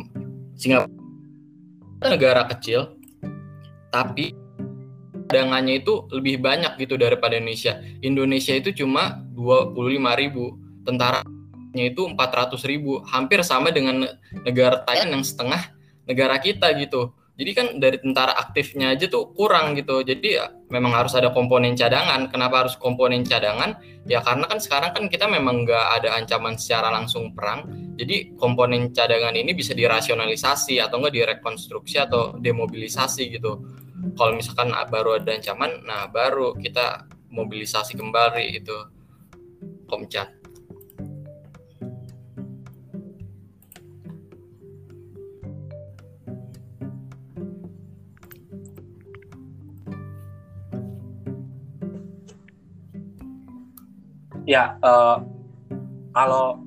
Singapura 0.56 2.08
negara 2.08 2.48
kecil 2.48 2.96
tapi 3.92 4.32
cadangannya 5.28 5.84
itu 5.84 6.08
lebih 6.16 6.40
banyak 6.40 6.80
gitu 6.80 6.96
daripada 6.96 7.36
Indonesia. 7.36 7.84
Indonesia 8.00 8.56
itu 8.56 8.72
cuma 8.72 9.20
25 9.36 9.76
ribu 10.16 10.56
tentara 10.88 11.28
itu 11.74 12.06
400 12.06 12.54
ribu. 12.70 13.02
Hampir 13.10 13.42
sama 13.42 13.74
dengan 13.74 14.06
negara 14.46 14.86
Thailand 14.86 15.20
yang 15.20 15.26
setengah 15.26 15.74
negara 16.06 16.38
kita 16.38 16.70
gitu. 16.78 17.14
Jadi 17.34 17.52
kan 17.58 17.68
dari 17.82 17.98
tentara 17.98 18.38
aktifnya 18.38 18.94
aja 18.94 19.10
tuh 19.10 19.34
kurang 19.34 19.74
gitu. 19.74 20.06
Jadi 20.06 20.38
ya, 20.38 20.54
memang 20.70 20.94
harus 20.94 21.18
ada 21.18 21.34
komponen 21.34 21.74
cadangan. 21.74 22.30
Kenapa 22.30 22.62
harus 22.62 22.78
komponen 22.78 23.26
cadangan? 23.26 23.74
Ya 24.06 24.22
karena 24.22 24.46
kan 24.46 24.62
sekarang 24.62 24.94
kan 24.94 25.10
kita 25.10 25.26
memang 25.26 25.66
nggak 25.66 25.86
ada 25.98 26.14
ancaman 26.14 26.62
secara 26.62 26.94
langsung 26.94 27.34
perang. 27.34 27.66
Jadi 27.98 28.38
komponen 28.38 28.94
cadangan 28.94 29.34
ini 29.34 29.58
bisa 29.58 29.74
dirasionalisasi 29.74 30.78
atau 30.78 31.02
enggak 31.02 31.14
direkonstruksi 31.18 31.98
atau 31.98 32.38
demobilisasi 32.38 33.34
gitu. 33.34 33.66
Kalau 34.14 34.38
misalkan 34.38 34.70
baru 34.94 35.18
ada 35.18 35.34
ancaman 35.34 35.82
nah 35.90 36.06
baru 36.12 36.54
kita 36.54 37.10
mobilisasi 37.34 37.98
kembali 37.98 38.62
itu 38.62 38.78
komcat 39.90 40.43
Ya, 54.44 54.76
uh, 54.84 55.24
kalau 56.12 56.60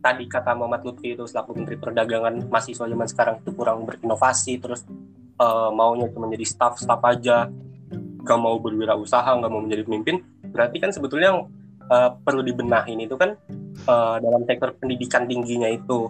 tadi 0.00 0.24
kata 0.24 0.56
Muhammad 0.56 0.80
Lutfi 0.88 1.12
itu 1.12 1.28
selaku 1.28 1.52
Menteri 1.52 1.76
Perdagangan 1.76 2.48
mahasiswa 2.48 2.88
zaman 2.88 3.08
sekarang 3.08 3.34
itu 3.44 3.52
kurang 3.52 3.84
berinovasi, 3.84 4.56
terus 4.56 4.88
uh, 5.36 5.68
maunya 5.68 6.08
cuma 6.08 6.28
menjadi 6.28 6.48
staff-staff 6.48 7.00
aja, 7.04 7.52
gak 8.24 8.38
mau 8.40 8.56
berwirausaha, 8.56 9.36
gak 9.36 9.52
mau 9.52 9.60
menjadi 9.60 9.84
pemimpin, 9.84 10.24
berarti 10.48 10.80
kan 10.80 10.90
sebetulnya 10.96 11.36
yang 11.36 11.40
uh, 11.92 12.16
perlu 12.24 12.40
dibenahin 12.40 13.04
itu 13.04 13.20
kan 13.20 13.36
uh, 13.84 14.16
dalam 14.16 14.48
sektor 14.48 14.72
pendidikan 14.80 15.28
tingginya 15.28 15.68
itu. 15.68 16.08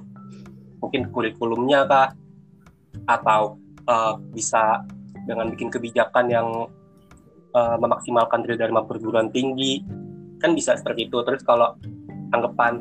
Mungkin 0.78 1.10
kurikulumnya 1.10 1.90
kah? 1.90 2.14
Atau 3.10 3.58
uh, 3.90 4.14
bisa 4.30 4.86
dengan 5.26 5.50
bikin 5.50 5.74
kebijakan 5.74 6.26
yang 6.30 6.48
uh, 7.52 7.76
memaksimalkan 7.76 8.46
dari 8.46 8.54
dharma 8.54 8.86
perguruan 8.86 9.28
tinggi 9.34 9.82
kan 10.40 10.56
bisa 10.56 10.74
seperti 10.74 11.06
itu. 11.06 11.18
Terus 11.22 11.44
kalau 11.44 11.76
anggapan 12.32 12.80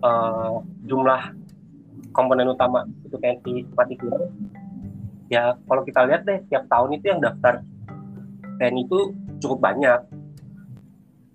uh, 0.00 0.62
jumlah 0.86 1.34
komponen 2.14 2.48
utama 2.48 2.88
itu 3.04 3.18
TNI 3.20 3.54
mati 3.76 3.94
kurang 4.00 4.32
ya 5.26 5.58
kalau 5.66 5.82
kita 5.82 6.06
lihat 6.06 6.22
deh 6.24 6.38
tiap 6.48 6.70
tahun 6.70 6.96
itu 6.96 7.12
yang 7.12 7.20
daftar 7.20 7.60
TNI 8.56 8.82
itu 8.86 9.12
cukup 9.42 9.58
banyak. 9.60 10.00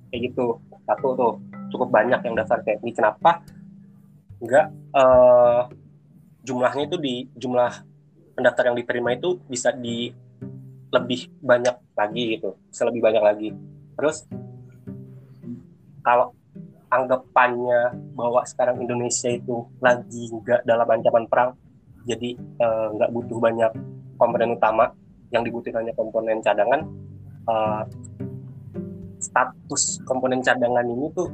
Kayak 0.10 0.22
gitu. 0.32 0.58
Satu 0.88 1.14
tuh 1.14 1.34
cukup 1.72 1.94
banyak 1.94 2.20
yang 2.26 2.36
daftar 2.36 2.60
TNI 2.66 2.92
kenapa? 2.92 3.46
Enggak 4.42 4.74
uh, 4.98 5.70
jumlahnya 6.42 6.90
itu 6.90 6.98
di 6.98 7.16
jumlah 7.38 7.86
pendaftar 8.34 8.74
yang 8.74 8.78
diterima 8.80 9.14
itu 9.14 9.38
bisa 9.46 9.70
di 9.70 10.10
lebih 10.92 11.32
banyak 11.40 11.76
lagi 11.96 12.24
gitu 12.36 12.58
selebih 12.74 13.06
banyak 13.06 13.24
lagi. 13.24 13.50
Terus 13.96 14.26
kalau 16.02 16.34
anggapannya 16.92 17.96
bahwa 18.18 18.44
sekarang 18.44 18.84
Indonesia 18.84 19.32
itu 19.32 19.64
lagi 19.80 20.28
nggak 20.28 20.68
dalam 20.68 20.88
ancaman 20.92 21.26
perang 21.32 21.56
jadi 22.04 22.36
eh, 22.36 22.88
nggak 22.98 23.10
uh, 23.10 23.14
butuh 23.14 23.38
banyak 23.40 23.72
komponen 24.18 24.58
utama 24.58 24.92
yang 25.32 25.46
dibutuhkan 25.46 25.86
hanya 25.86 25.96
komponen 25.96 26.44
cadangan 26.44 26.84
uh, 27.48 27.88
status 29.22 30.02
komponen 30.04 30.42
cadangan 30.44 30.84
ini 30.84 31.08
tuh 31.14 31.30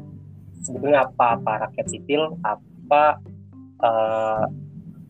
sebetulnya 0.61 1.07
apa? 1.07 1.39
Apa 1.39 1.51
rakyat 1.67 1.87
sipil 1.87 2.35
apa 2.43 3.23
uh, 3.81 4.45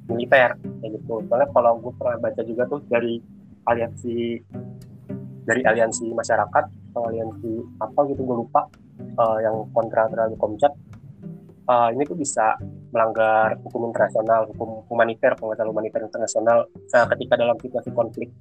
militer 0.07 0.55
kayak 0.61 0.91
gitu. 1.01 1.25
Soalnya 1.27 1.49
kalau 1.51 1.81
gue 1.81 1.93
pernah 1.97 2.17
baca 2.21 2.41
juga 2.45 2.63
tuh 2.69 2.79
dari 2.87 3.19
aliansi 3.67 4.39
dari 5.43 5.61
aliansi 5.65 6.05
masyarakat 6.13 6.65
atau 6.93 7.01
aliansi 7.09 7.51
apa 7.81 7.99
gitu 8.13 8.21
gue 8.23 8.37
lupa 8.45 8.69
uh, 9.17 9.37
yang 9.41 9.55
kontra 9.73 10.09
terhadap 10.09 10.37
komcat 10.39 10.73
uh, 11.69 11.89
ini 11.93 12.03
tuh 12.07 12.17
bisa 12.17 12.57
melanggar 12.91 13.59
hukum 13.61 13.91
internasional 13.91 14.47
hukum 14.49 14.83
humaniter 14.87 15.35
pengawasan 15.35 15.67
humaniter 15.69 15.99
internasional 16.03 16.65
uh, 16.71 17.05
ketika 17.15 17.33
dalam 17.35 17.57
situasi 17.59 17.89
konflik 17.91 18.31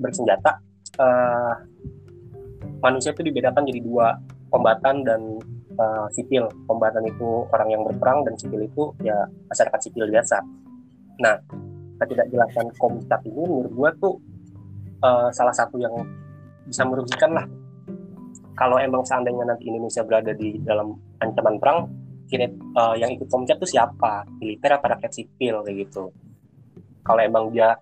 bersenjata 0.00 0.58
uh, 0.96 1.54
manusia 2.80 3.12
itu 3.12 3.22
dibedakan 3.24 3.68
jadi 3.68 3.80
dua 3.84 4.16
kombatan 4.50 5.06
dan 5.06 5.20
uh, 5.78 6.06
sipil. 6.10 6.50
Kombatan 6.66 7.06
itu 7.06 7.46
orang 7.54 7.68
yang 7.70 7.82
berperang 7.86 8.26
dan 8.26 8.34
sipil 8.36 8.66
itu 8.66 8.90
ya 9.00 9.16
masyarakat 9.48 9.80
sipil 9.80 10.10
biasa. 10.10 10.42
Nah 11.22 11.36
ketidakjelasan 12.00 12.72
komcat 12.80 13.20
ini 13.28 13.44
menurut 13.44 13.72
gue 13.72 13.90
tuh 14.00 14.14
uh, 15.04 15.28
salah 15.30 15.52
satu 15.52 15.76
yang 15.76 15.92
bisa 16.64 16.82
merugikan 16.88 17.36
lah 17.36 17.44
kalau 18.58 18.76
emang 18.76 19.02
seandainya 19.06 19.46
nanti 19.46 19.70
Indonesia 19.70 20.02
berada 20.04 20.32
di 20.34 20.60
dalam 20.60 20.96
ancaman 21.22 21.56
perang 21.60 21.78
kira 22.30 22.46
uh, 22.78 22.94
yang 22.94 23.10
ikut 23.18 23.26
komcat 23.26 23.58
tuh 23.58 23.66
siapa? 23.66 24.22
Militer 24.38 24.78
apa 24.78 24.94
rakyat 24.96 25.12
sipil 25.12 25.66
kayak 25.66 25.76
gitu. 25.88 26.14
Kalau 27.02 27.20
emang 27.20 27.50
dia 27.50 27.74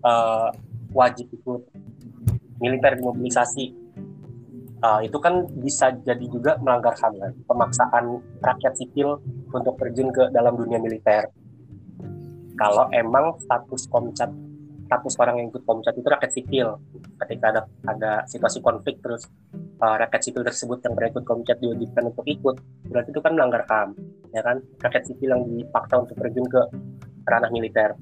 uh, 0.00 0.48
wajib 0.96 1.28
ikut 1.28 1.60
militer 2.62 2.96
dimobilisasi 2.96 3.74
uh, 4.80 5.00
itu 5.04 5.18
kan 5.20 5.44
bisa 5.60 5.92
jadi 6.00 6.24
juga 6.24 6.56
melanggar 6.64 6.96
HAM 6.96 7.20
kan? 7.20 7.32
Pemaksaan 7.44 8.04
rakyat 8.40 8.74
sipil 8.80 9.20
untuk 9.52 9.76
terjun 9.76 10.08
ke 10.08 10.32
dalam 10.32 10.56
dunia 10.56 10.80
militer. 10.80 11.28
Kalau 12.56 12.88
emang 12.92 13.36
status 13.42 13.88
komcat 13.88 14.30
status 14.92 15.16
orang 15.16 15.40
yang 15.40 15.48
ikut 15.48 15.64
komcat 15.64 15.96
itu 15.96 16.04
rakyat 16.04 16.32
sipil. 16.36 16.76
Ketika 17.16 17.44
ada 17.48 17.60
ada 17.88 18.12
situasi 18.28 18.60
konflik 18.60 19.00
terus 19.00 19.24
uh, 19.80 19.96
rakyat 19.96 20.20
sipil 20.20 20.44
tersebut 20.44 20.84
yang 20.84 20.92
berikut 20.92 21.24
komcat 21.24 21.56
diwajibkan 21.64 22.12
untuk 22.12 22.28
ikut 22.28 22.60
berarti 22.92 23.08
itu 23.08 23.20
kan 23.24 23.32
melanggar 23.32 23.64
HAM 23.64 23.96
ya 24.36 24.44
kan? 24.44 24.60
Rakyat 24.84 25.04
sipil 25.08 25.32
yang 25.32 25.42
dipaksa 25.48 25.94
untuk 25.96 26.16
terjun 26.20 26.44
ke 26.44 26.60
ranah 27.24 27.48
militer. 27.48 27.96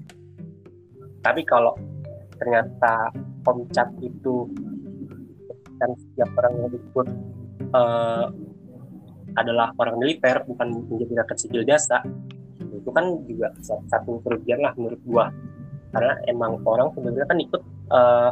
Tapi 1.23 1.47
kalau 1.47 1.79
ternyata 2.35 3.15
komcat 3.47 3.87
itu 4.03 4.51
dan 5.79 5.95
setiap 5.95 6.29
orang 6.43 6.53
yang 6.59 6.73
ikut 6.75 7.07
uh, 7.71 8.27
adalah 9.39 9.71
orang 9.79 9.95
militer 10.03 10.43
bukan 10.43 10.75
menjadi 10.91 11.23
rakyat 11.23 11.39
sipil 11.39 11.63
biasa 11.63 12.03
itu 12.81 12.91
kan 12.91 13.07
juga 13.29 13.53
satu 13.63 14.19
kerugian 14.25 14.65
lah 14.65 14.73
menurut 14.75 15.01
gua 15.05 15.29
karena 15.91 16.15
emang 16.31 16.63
orang 16.67 16.95
sebenarnya 16.95 17.27
kan 17.27 17.39
ikut 17.39 17.63
uh, 17.91 18.31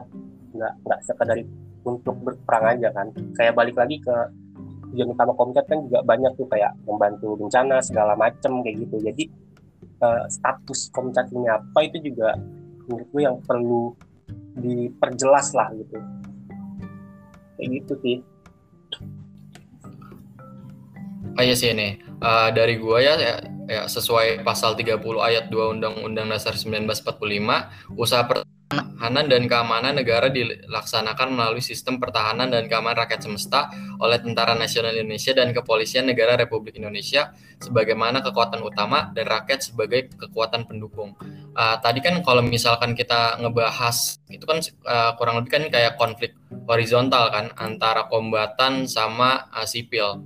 nggak 0.54 0.72
nggak 0.86 1.00
sekadar 1.04 1.38
untuk 1.86 2.16
berperang 2.22 2.78
aja 2.78 2.88
kan. 2.94 3.10
Kayak 3.34 3.54
balik 3.58 3.76
lagi 3.78 3.98
ke 4.02 4.16
tujuan 4.88 5.12
utama 5.12 5.36
komcat 5.36 5.64
kan 5.68 5.84
juga 5.84 6.00
banyak 6.00 6.32
tuh 6.38 6.48
kayak 6.48 6.72
membantu 6.88 7.36
bencana 7.36 7.82
segala 7.84 8.16
macem 8.16 8.64
kayak 8.64 8.88
gitu. 8.88 8.96
Jadi 9.04 9.24
uh, 10.02 10.24
status 10.30 10.88
komcat 10.94 11.28
ini 11.34 11.46
apa 11.50 11.78
itu 11.84 12.12
juga 12.12 12.38
menurut 12.88 13.08
gue 13.12 13.22
yang 13.22 13.36
perlu 13.44 13.92
diperjelas 14.58 15.52
lah 15.52 15.68
gitu. 15.76 15.98
Kayak 17.58 17.68
gitu 17.82 17.92
sih. 18.00 18.16
Oh 21.38 21.42
iya 21.46 21.54
sih 21.54 21.70
ini. 21.70 22.02
Uh, 22.18 22.50
dari 22.50 22.82
gua 22.82 22.98
ya, 22.98 23.14
ya 23.68 23.84
sesuai 23.84 24.42
pasal 24.42 24.72
30 24.74 24.96
ayat 25.20 25.52
2 25.52 25.76
Undang-Undang 25.76 26.32
Dasar 26.32 26.56
1945 26.56 28.00
usaha 28.00 28.24
pertahanan 28.24 29.28
dan 29.28 29.44
keamanan 29.44 29.92
negara 29.96 30.32
dilaksanakan 30.32 31.36
melalui 31.36 31.60
sistem 31.60 32.00
pertahanan 32.00 32.48
dan 32.48 32.64
keamanan 32.64 33.04
rakyat 33.04 33.28
semesta 33.28 33.68
oleh 34.00 34.16
Tentara 34.20 34.56
Nasional 34.56 34.96
Indonesia 34.96 35.36
dan 35.36 35.52
Kepolisian 35.52 36.08
Negara 36.08 36.40
Republik 36.40 36.80
Indonesia 36.80 37.32
sebagaimana 37.60 38.24
kekuatan 38.24 38.64
utama 38.64 39.12
dan 39.12 39.28
rakyat 39.28 39.68
sebagai 39.68 40.12
kekuatan 40.16 40.64
pendukung. 40.64 41.12
Uh, 41.52 41.76
tadi 41.84 42.00
kan 42.00 42.24
kalau 42.24 42.40
misalkan 42.40 42.96
kita 42.96 43.36
ngebahas 43.40 44.20
itu 44.32 44.44
kan 44.48 44.64
uh, 44.88 45.12
kurang 45.20 45.44
lebih 45.44 45.50
kan 45.52 45.64
kayak 45.68 46.00
konflik 46.00 46.32
horizontal 46.68 47.28
kan 47.28 47.52
antara 47.60 48.08
kombatan 48.08 48.88
sama 48.88 49.48
uh, 49.52 49.68
sipil. 49.68 50.24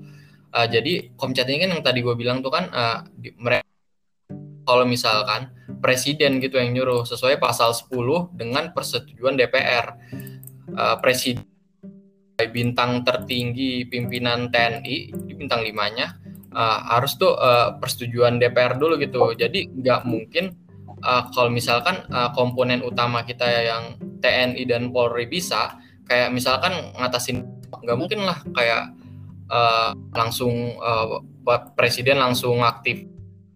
Uh, 0.53 0.69
jadi 0.69 1.11
Komcat 1.17 1.49
ini 1.49 1.65
kan 1.65 1.71
yang 1.73 1.83
tadi 1.85 2.05
gue 2.05 2.13
bilang 2.13 2.45
tuh 2.45 2.53
kan 2.53 2.69
uh, 2.69 2.99
di, 3.09 3.33
mereka 3.41 3.65
kalau 4.63 4.85
misalkan 4.87 5.51
presiden 5.83 6.39
gitu 6.39 6.61
yang 6.61 6.77
nyuruh 6.77 7.03
sesuai 7.03 7.43
pasal 7.43 7.75
10 7.75 8.37
dengan 8.37 8.71
persetujuan 8.71 9.35
DPR. 9.35 9.87
Uh, 10.73 10.97
presiden 11.01 11.45
bintang 12.49 13.05
tertinggi 13.05 13.87
pimpinan 13.87 14.49
TNI 14.49 15.13
di 15.15 15.33
bintang 15.37 15.63
limanya 15.63 16.17
uh, 16.55 16.79
harus 16.97 17.15
tuh 17.21 17.37
uh, 17.37 17.77
persetujuan 17.77 18.41
DPR 18.41 18.77
dulu 18.81 18.97
gitu. 18.99 19.37
Jadi 19.37 19.69
nggak 19.69 20.09
mungkin 20.09 20.57
uh, 21.05 21.29
kalau 21.33 21.51
misalkan 21.53 22.05
uh, 22.13 22.31
komponen 22.33 22.81
utama 22.85 23.23
kita 23.27 23.47
yang 23.47 23.85
TNI 24.23 24.63
dan 24.69 24.91
Polri 24.91 25.27
bisa 25.27 25.77
kayak 26.07 26.31
misalkan 26.31 26.93
ngatasin 26.99 27.45
nggak 27.73 27.99
mungkin 27.99 28.27
lah 28.27 28.39
kayak 28.55 28.95
uh, 29.53 29.93
langsung 30.17 30.81
uh, 30.81 31.21
presiden 31.77 32.17
langsung 32.17 32.65
aktif 32.65 33.05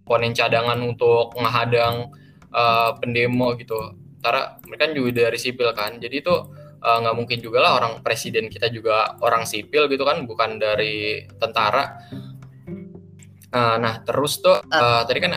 komponen 0.04 0.36
cadangan 0.36 0.78
untuk 0.84 1.34
menghadang 1.40 2.12
uh, 2.52 2.94
pendemo 3.00 3.56
gitu. 3.56 3.96
Karena 4.22 4.54
mereka 4.68 4.86
kan 4.86 4.92
juga 4.94 5.10
dari 5.26 5.38
sipil 5.40 5.70
kan, 5.74 5.98
jadi 5.98 6.22
itu 6.22 6.34
nggak 6.82 7.14
uh, 7.14 7.18
mungkin 7.18 7.38
juga 7.42 7.58
lah 7.64 7.72
orang 7.82 8.04
presiden 8.04 8.46
kita 8.52 8.70
juga 8.70 9.18
orang 9.24 9.42
sipil 9.48 9.90
gitu 9.90 10.06
kan, 10.06 10.22
bukan 10.28 10.60
dari 10.60 11.26
tentara. 11.40 11.96
Uh, 13.50 13.76
nah 13.80 14.02
terus 14.04 14.42
tuh 14.42 14.58
uh, 14.58 15.02
tadi 15.06 15.18
kan 15.22 15.32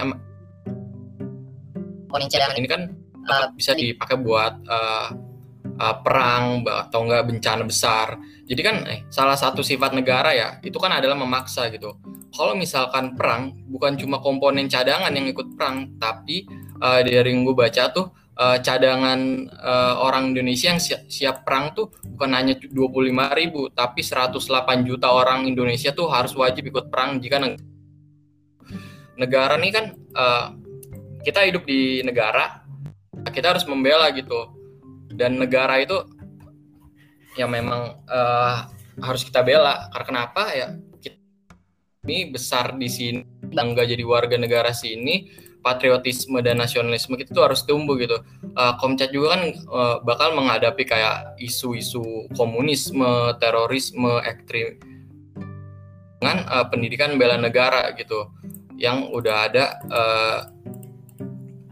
komponen 2.09 2.29
cadangan 2.29 2.57
ini 2.57 2.67
kan 2.67 2.81
uh, 3.29 3.53
bisa 3.53 3.77
dipakai 3.77 4.17
buat 4.17 4.53
uh, 4.65 5.07
uh, 5.77 5.95
perang 6.01 6.65
atau 6.65 6.99
enggak 7.05 7.25
bencana 7.29 7.63
besar. 7.65 8.17
Jadi 8.49 8.61
kan 8.65 8.81
eh, 8.89 9.05
salah 9.13 9.37
satu 9.37 9.61
sifat 9.61 9.93
negara 9.93 10.33
ya 10.33 10.57
itu 10.65 10.81
kan 10.81 10.89
adalah 10.89 11.13
memaksa 11.13 11.69
gitu. 11.69 11.93
Kalau 12.33 12.57
misalkan 12.57 13.13
perang 13.13 13.53
bukan 13.69 13.93
cuma 13.93 14.17
komponen 14.17 14.65
cadangan 14.65 15.13
yang 15.13 15.29
ikut 15.29 15.53
perang, 15.53 15.93
tapi 16.01 16.49
uh, 16.81 17.05
dari 17.05 17.29
yang 17.29 17.45
gue 17.45 17.53
baca 17.53 17.93
tuh 17.93 18.09
uh, 18.41 18.57
cadangan 18.57 19.45
uh, 19.53 20.01
orang 20.01 20.33
Indonesia 20.33 20.73
yang 20.73 20.81
siap, 20.81 21.05
siap 21.05 21.35
perang 21.45 21.77
tuh 21.77 21.93
bukan 22.17 22.33
hanya 22.33 22.57
25 22.57 22.73
ribu, 23.37 23.69
tapi 23.69 24.01
108 24.01 24.41
juta 24.81 25.13
orang 25.13 25.45
Indonesia 25.45 25.93
tuh 25.93 26.09
harus 26.09 26.33
wajib 26.33 26.73
ikut 26.73 26.89
perang 26.89 27.21
jika 27.21 27.37
neg 27.37 27.61
negara 29.19 29.61
nih 29.61 29.71
kan 29.73 29.85
uh, 30.17 30.57
kita 31.21 31.45
hidup 31.45 31.69
di 31.69 32.01
negara, 32.01 32.65
kita 33.29 33.53
harus 33.53 33.67
membela 33.69 34.09
gitu 34.09 34.57
dan 35.13 35.37
negara 35.37 35.77
itu 35.83 36.01
yang 37.37 37.51
memang 37.53 38.01
uh, 38.09 38.65
harus 38.99 39.21
kita 39.23 39.45
bela 39.45 39.89
karena 39.93 40.05
kenapa 40.05 40.41
ya 40.55 40.67
kita 40.99 41.17
ini 42.07 42.33
besar 42.33 42.75
di 42.75 42.89
sini 42.89 43.21
bangga 43.49 43.85
jadi 43.85 44.03
warga 44.03 44.35
negara 44.39 44.73
sini 44.73 45.29
patriotisme 45.59 46.39
dan 46.39 46.57
nasionalisme 46.57 47.19
kita 47.19 47.35
tuh 47.35 47.43
harus 47.43 47.67
tumbuh 47.67 47.99
gitu. 47.99 48.23
Uh, 48.55 48.73
Komcat 48.79 49.11
juga 49.11 49.35
kan 49.35 49.41
uh, 49.67 49.95
bakal 50.01 50.31
menghadapi 50.33 50.87
kayak 50.87 51.35
isu-isu 51.37 52.31
komunisme, 52.33 53.35
terorisme, 53.43 54.23
ekstrim 54.23 54.79
dengan 56.19 56.43
uh, 56.51 56.65
pendidikan 56.67 57.15
bela 57.15 57.39
negara 57.39 57.95
gitu 57.95 58.27
yang 58.75 59.07
udah 59.11 59.35
ada 59.51 59.65
uh, 59.91 60.39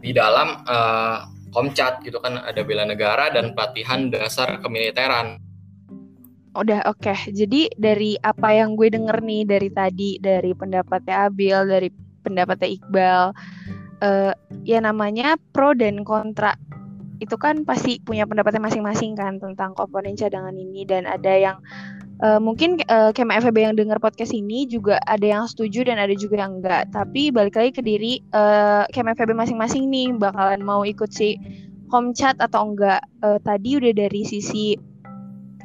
di 0.00 0.12
dalam 0.12 0.64
uh, 0.68 1.28
Komcat 1.48 2.04
gitu 2.04 2.20
kan 2.20 2.44
ada 2.44 2.60
bela 2.60 2.84
negara 2.84 3.32
dan 3.32 3.56
pelatihan 3.56 4.12
dasar 4.12 4.60
kemiliteran. 4.60 5.40
Udah 6.58 6.82
oke. 6.90 7.06
Okay. 7.06 7.30
Jadi 7.30 7.70
dari 7.78 8.18
apa 8.18 8.50
yang 8.50 8.74
gue 8.74 8.90
denger 8.90 9.22
nih 9.22 9.46
dari 9.46 9.70
tadi 9.70 10.10
dari 10.18 10.50
pendapatnya 10.52 11.30
Abil, 11.30 11.58
dari 11.70 11.88
pendapatnya 12.26 12.68
Iqbal, 12.68 13.22
uh, 14.02 14.32
ya 14.66 14.78
namanya 14.82 15.38
pro 15.54 15.72
dan 15.72 16.02
kontra 16.02 16.58
itu 17.18 17.34
kan 17.34 17.66
pasti 17.66 17.98
punya 17.98 18.26
pendapatnya 18.30 18.62
masing-masing 18.62 19.18
kan 19.18 19.42
tentang 19.42 19.74
komponen 19.74 20.14
cadangan 20.14 20.54
ini 20.54 20.86
dan 20.86 21.02
ada 21.02 21.34
yang 21.34 21.56
uh, 22.22 22.38
mungkin 22.38 22.78
uh, 22.86 23.10
Kema 23.10 23.42
FEB 23.42 23.58
yang 23.58 23.74
dengar 23.74 23.98
podcast 23.98 24.30
ini 24.30 24.70
juga 24.70 25.02
ada 25.02 25.26
yang 25.26 25.44
setuju 25.50 25.82
dan 25.86 25.98
ada 25.98 26.14
juga 26.14 26.46
yang 26.46 26.62
enggak. 26.62 26.90
Tapi 26.94 27.34
balik 27.34 27.58
lagi 27.58 27.74
ke 27.74 27.82
diri 27.82 28.22
uh, 28.34 28.86
Kema 28.94 29.18
FEB 29.18 29.34
masing-masing 29.34 29.90
nih 29.90 30.14
bakalan 30.14 30.62
mau 30.62 30.86
ikut 30.86 31.10
si 31.10 31.38
Komcat 31.90 32.38
atau 32.38 32.70
enggak. 32.70 33.02
Uh, 33.18 33.40
tadi 33.42 33.80
udah 33.82 33.92
dari 33.96 34.22
sisi 34.22 34.78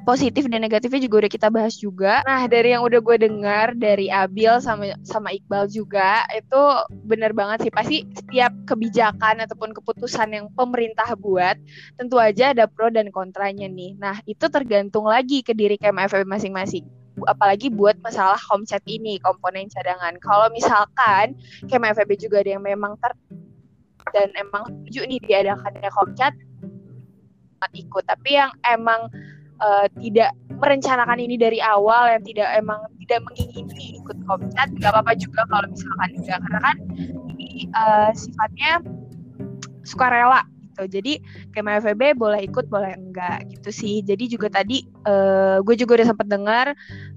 positif 0.04 0.46
dan 0.52 0.63
negatifnya 0.63 1.02
juga 1.04 1.26
udah 1.26 1.32
kita 1.32 1.48
bahas 1.48 1.76
juga. 1.80 2.22
Nah, 2.28 2.46
dari 2.46 2.76
yang 2.76 2.84
udah 2.84 3.00
gue 3.00 3.18
dengar 3.24 3.74
dari 3.76 4.12
Abil 4.12 4.60
sama 4.60 4.94
sama 5.08 5.32
Iqbal 5.32 5.72
juga 5.72 6.28
itu 6.36 6.62
benar 7.08 7.32
banget 7.32 7.68
sih 7.68 7.74
pasti 7.74 7.98
setiap 8.12 8.52
kebijakan 8.68 9.44
ataupun 9.48 9.72
keputusan 9.72 10.36
yang 10.36 10.46
pemerintah 10.54 11.08
buat 11.18 11.56
tentu 11.96 12.20
aja 12.20 12.52
ada 12.52 12.68
pro 12.68 12.92
dan 12.92 13.10
kontranya 13.10 13.66
nih. 13.72 13.96
Nah, 13.98 14.20
itu 14.28 14.46
tergantung 14.52 15.08
lagi 15.08 15.42
ke 15.42 15.56
diri 15.56 15.80
KMFB 15.80 16.28
masing-masing 16.28 16.86
apalagi 17.30 17.70
buat 17.70 17.94
masalah 18.02 18.42
homset 18.50 18.82
ini 18.89 19.22
komponen 19.22 19.70
cadangan. 19.70 20.18
Kalau 20.20 20.50
misalkan 20.50 21.38
KMFB 21.70 22.18
juga 22.18 22.42
ada 22.42 22.58
yang 22.58 22.66
memang 22.66 22.98
ter 23.00 23.13
dan 24.12 24.34
emang 24.36 24.68
setuju 24.68 25.08
nih 25.08 25.20
diadakannya 25.24 25.89
komcat 25.96 26.34
ikut 27.72 28.04
tapi 28.04 28.36
yang 28.36 28.52
emang 28.68 29.08
uh, 29.60 29.86
tidak 30.00 30.32
merencanakan 30.50 31.20
ini 31.20 31.36
dari 31.36 31.60
awal 31.60 32.08
yang 32.10 32.24
tidak 32.24 32.50
emang 32.56 32.80
tidak 33.04 33.20
mengingini 33.28 34.00
ikut 34.00 34.18
komcat 34.26 34.68
nggak 34.80 34.92
apa-apa 34.96 35.13
juga 35.20 35.44
kalau 35.52 35.68
misalkan 35.70 36.10
enggak. 36.18 36.39
Karena 36.39 36.60
kan 36.63 36.78
ini 37.36 37.68
uh, 37.76 38.10
sifatnya 38.16 38.72
sukarela 39.84 40.42
gitu. 40.74 40.84
Jadi 40.89 41.13
kayak 41.54 41.86
FEB 41.86 42.18
boleh 42.18 42.42
ikut 42.50 42.66
boleh 42.68 42.98
enggak 42.98 43.46
gitu 43.54 43.70
sih. 43.70 44.02
Jadi 44.02 44.34
juga 44.34 44.50
tadi 44.50 44.82
uh, 45.06 45.62
gue 45.62 45.76
juga 45.78 46.02
udah 46.02 46.08
sempat 46.10 46.28
dengar 46.28 46.66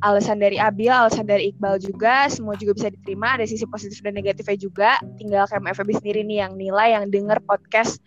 alasan 0.05 0.37
dari 0.37 0.61
Abil 0.61 0.93
alasan 0.93 1.25
dari 1.25 1.55
Iqbal 1.55 1.81
juga 1.81 2.29
semua 2.29 2.55
juga 2.61 2.77
bisa 2.77 2.93
diterima. 2.93 3.41
Ada 3.41 3.49
sisi 3.49 3.65
positif 3.65 4.05
dan 4.05 4.15
negatifnya 4.19 4.59
juga. 4.61 4.91
Tinggal 5.17 5.49
kayak 5.49 5.73
FEB 5.73 5.91
sendiri 5.97 6.21
nih 6.29 6.45
yang 6.45 6.53
nilai 6.61 6.93
yang 6.93 7.09
denger 7.09 7.41
podcast 7.49 8.03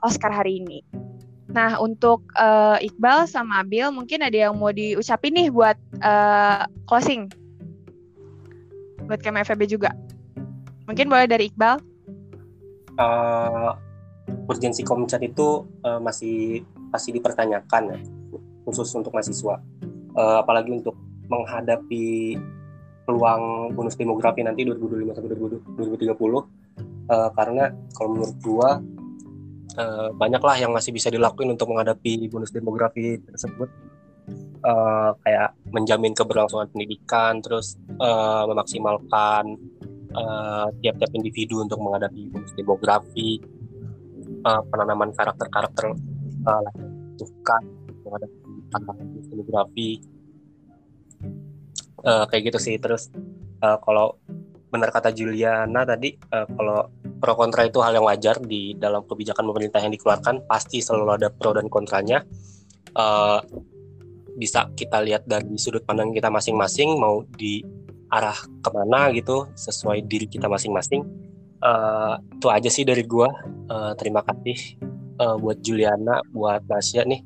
Oscar 0.00 0.32
hari 0.32 0.60
ini 0.64 0.80
Nah, 1.54 1.78
untuk 1.78 2.26
uh, 2.34 2.74
Iqbal 2.82 3.30
sama 3.30 3.62
Abil, 3.62 3.86
mungkin 3.94 4.26
ada 4.26 4.34
yang 4.34 4.58
mau 4.58 4.74
diucapin 4.74 5.38
nih 5.38 5.48
buat 5.54 5.78
uh, 6.02 6.66
closing. 6.90 7.30
Buat 9.06 9.22
KMFB 9.22 9.70
juga. 9.70 9.94
Mungkin 10.90 11.06
boleh 11.06 11.30
dari 11.30 11.54
Iqbal. 11.54 11.78
Uh, 12.98 13.70
urgensi 14.50 14.82
komunitas 14.82 15.22
itu 15.22 15.62
uh, 15.86 16.02
masih 16.02 16.66
masih 16.90 17.14
dipertanyakan 17.14 17.82
ya, 17.94 17.98
khusus 18.66 18.90
untuk 18.98 19.14
mahasiswa. 19.14 19.62
Uh, 20.18 20.42
apalagi 20.42 20.74
untuk 20.74 20.98
menghadapi 21.30 22.34
peluang 23.06 23.74
bonus 23.78 23.94
demografi 23.94 24.42
nanti 24.42 24.66
2025 24.66 25.14
sampai 25.14 25.30
2030 25.30 26.18
uh, 26.18 26.42
karena 27.36 27.64
kalau 27.92 28.16
menurut 28.16 28.36
gua 28.40 28.80
uh, 29.78 30.08
banyaklah 30.14 30.56
yang 30.58 30.72
masih 30.74 30.90
bisa 30.94 31.10
dilakuin 31.10 31.54
untuk 31.54 31.70
menghadapi 31.70 32.28
bonus 32.30 32.50
demografi 32.54 33.18
tersebut. 33.22 33.70
Uh, 34.64 35.12
kayak 35.20 35.52
menjamin 35.68 36.16
keberlangsungan 36.16 36.72
pendidikan 36.72 37.44
terus 37.44 37.76
uh, 38.00 38.48
memaksimalkan 38.48 39.60
tiap-tiap 40.80 41.10
uh, 41.12 41.18
individu 41.20 41.60
untuk 41.60 41.82
menghadapi 41.84 42.32
bonus 42.32 42.54
demografi 42.56 43.42
uh, 44.46 44.62
penanaman 44.72 45.12
karakter-karakter 45.12 45.92
uh, 46.48 46.70
bukan 47.20 47.62
menghadapi 48.08 48.38
tantangan 48.72 49.04
bonus 49.04 49.28
demografi. 49.28 49.90
Uh, 52.04 52.24
kayak 52.28 52.52
gitu 52.52 52.58
sih. 52.60 52.76
Terus 52.76 53.08
uh, 53.64 53.80
kalau 53.80 54.20
benar 54.68 54.92
kata 54.92 55.14
Juliana 55.14 55.84
tadi 55.88 56.16
uh, 56.32 56.44
kalau 56.50 56.88
pro 57.24 57.32
kontra 57.32 57.64
itu 57.64 57.80
hal 57.80 57.96
yang 57.96 58.04
wajar 58.04 58.36
di 58.36 58.76
dalam 58.76 59.00
kebijakan 59.08 59.48
pemerintah 59.48 59.80
yang 59.80 59.96
dikeluarkan 59.96 60.44
pasti 60.44 60.84
selalu 60.84 61.16
ada 61.16 61.32
pro 61.32 61.56
dan 61.56 61.72
kontranya. 61.72 62.20
Uh, 62.92 63.40
bisa 64.36 64.68
kita 64.76 65.00
lihat 65.00 65.24
dari 65.24 65.56
sudut 65.56 65.80
pandang 65.88 66.12
kita 66.12 66.28
masing-masing 66.28 67.00
mau 67.00 67.24
di 67.24 67.64
arah 68.12 68.36
ke 68.36 68.68
mana 68.76 69.08
gitu 69.16 69.48
sesuai 69.56 70.04
diri 70.04 70.28
kita 70.28 70.52
masing-masing. 70.52 71.00
Uh, 71.64 72.20
itu 72.36 72.52
aja 72.52 72.68
sih 72.68 72.84
dari 72.84 73.08
gua. 73.08 73.32
Uh, 73.72 73.96
terima 73.96 74.20
kasih 74.20 74.76
uh, 75.16 75.40
buat 75.40 75.64
Juliana 75.64 76.20
buat 76.36 76.60
Nasya 76.68 77.08
nih 77.08 77.24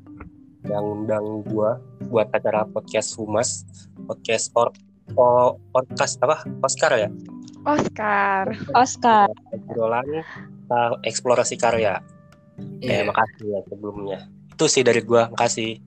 yang 0.63 1.03
undang 1.03 1.43
gua 1.43 1.75
buat 2.07 2.31
acara 2.31 2.63
podcast 2.71 3.19
Humas 3.19 3.67
podcast 4.07 4.55
or, 4.55 4.71
or 5.19 5.59
podcast 5.75 6.15
apa? 6.23 6.47
Oscar 6.63 6.95
ya? 6.95 7.11
Oscar. 7.67 8.55
Oscar. 8.73 9.28
Obrolan 9.79 10.27
uh, 10.67 10.99
eksplorasi 11.07 11.55
karya. 11.55 12.03
Yeah. 12.83 12.99
Eh, 12.99 13.03
makasih 13.07 13.47
ya 13.47 13.59
sebelumnya. 13.71 14.19
Itu 14.51 14.67
sih 14.67 14.83
dari 14.83 14.99
gua, 14.99 15.31
makasih. 15.31 15.79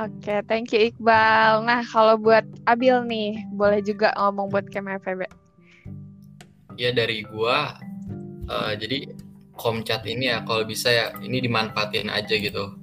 Oke, 0.00 0.16
okay, 0.24 0.40
thank 0.48 0.72
you 0.72 0.88
Iqbal. 0.88 1.60
Nah, 1.68 1.84
kalau 1.84 2.16
buat 2.16 2.48
Abil 2.64 3.04
nih, 3.04 3.44
boleh 3.52 3.84
juga 3.84 4.16
ngomong 4.16 4.48
buat 4.48 4.64
KMFB. 4.72 5.28
Ya 6.80 6.96
dari 6.96 7.20
gua, 7.28 7.76
uh, 8.48 8.72
jadi 8.72 9.12
Komcat 9.60 10.08
ini 10.08 10.32
ya, 10.32 10.40
kalau 10.48 10.64
bisa 10.64 10.88
ya, 10.88 11.12
ini 11.20 11.36
dimanfaatin 11.44 12.08
aja 12.08 12.32
gitu. 12.32 12.80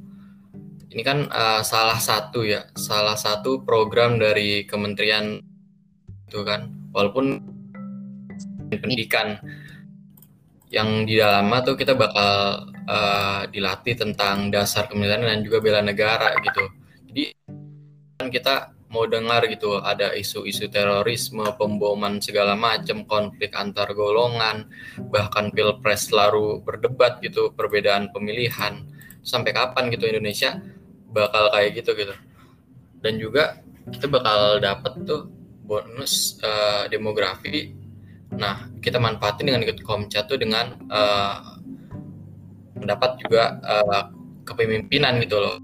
Ini 0.94 1.02
kan 1.02 1.26
uh, 1.26 1.66
salah 1.66 1.98
satu 1.98 2.46
ya, 2.46 2.70
salah 2.78 3.18
satu 3.18 3.66
program 3.66 4.22
dari 4.22 4.62
kementerian 4.70 5.42
itu 6.30 6.40
kan. 6.46 6.70
Walaupun 6.94 7.42
pendidikan 8.70 9.42
yang 10.68 11.08
di 11.08 11.16
dalamnya 11.16 11.64
tuh 11.64 11.76
kita 11.80 11.96
bakal 11.96 12.68
uh, 12.88 13.48
dilatih 13.48 13.96
tentang 13.96 14.52
dasar 14.52 14.88
kemiliteran 14.92 15.28
dan 15.28 15.42
juga 15.44 15.64
bela 15.64 15.80
negara 15.80 16.36
gitu. 16.44 16.64
Jadi 17.08 17.24
kan 18.20 18.28
kita 18.28 18.56
mau 18.88 19.04
dengar 19.08 19.44
gitu 19.48 19.80
ada 19.80 20.16
isu-isu 20.16 20.72
terorisme, 20.72 21.44
pemboman 21.60 22.20
segala 22.24 22.56
macam, 22.56 23.04
konflik 23.04 23.52
antar 23.56 23.92
golongan, 23.92 24.68
bahkan 25.12 25.52
pilpres 25.52 26.12
lalu 26.12 26.64
berdebat 26.64 27.20
gitu, 27.24 27.52
perbedaan 27.56 28.12
pemilihan. 28.12 28.88
Sampai 29.24 29.52
kapan 29.52 29.92
gitu 29.92 30.08
Indonesia 30.08 30.60
bakal 31.12 31.52
kayak 31.52 31.84
gitu 31.84 31.92
gitu. 32.00 32.16
Dan 33.04 33.20
juga 33.20 33.60
kita 33.88 34.08
bakal 34.08 34.60
dapat 34.60 34.94
tuh 35.04 35.32
bonus 35.68 36.40
uh, 36.44 36.88
demografi 36.88 37.76
Nah, 38.38 38.70
kita 38.80 39.02
manfaatin 39.02 39.50
dengan 39.50 39.66
ikut 39.66 39.82
komcat 39.82 40.30
tuh 40.30 40.38
dengan 40.38 40.78
uh, 40.88 41.58
mendapat 42.78 43.18
juga 43.26 43.58
uh, 43.66 44.14
kepemimpinan 44.46 45.18
gitu 45.26 45.42
loh. 45.42 45.58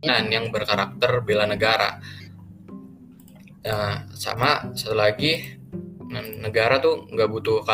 Dan 0.00 0.32
yang 0.32 0.48
berkarakter 0.48 1.20
bela 1.20 1.44
negara. 1.44 2.00
Nah, 3.66 4.08
sama 4.14 4.72
satu 4.72 4.96
lagi 4.96 5.58
negara 6.40 6.78
tuh 6.78 7.10
nggak 7.10 7.28
butuh 7.28 7.66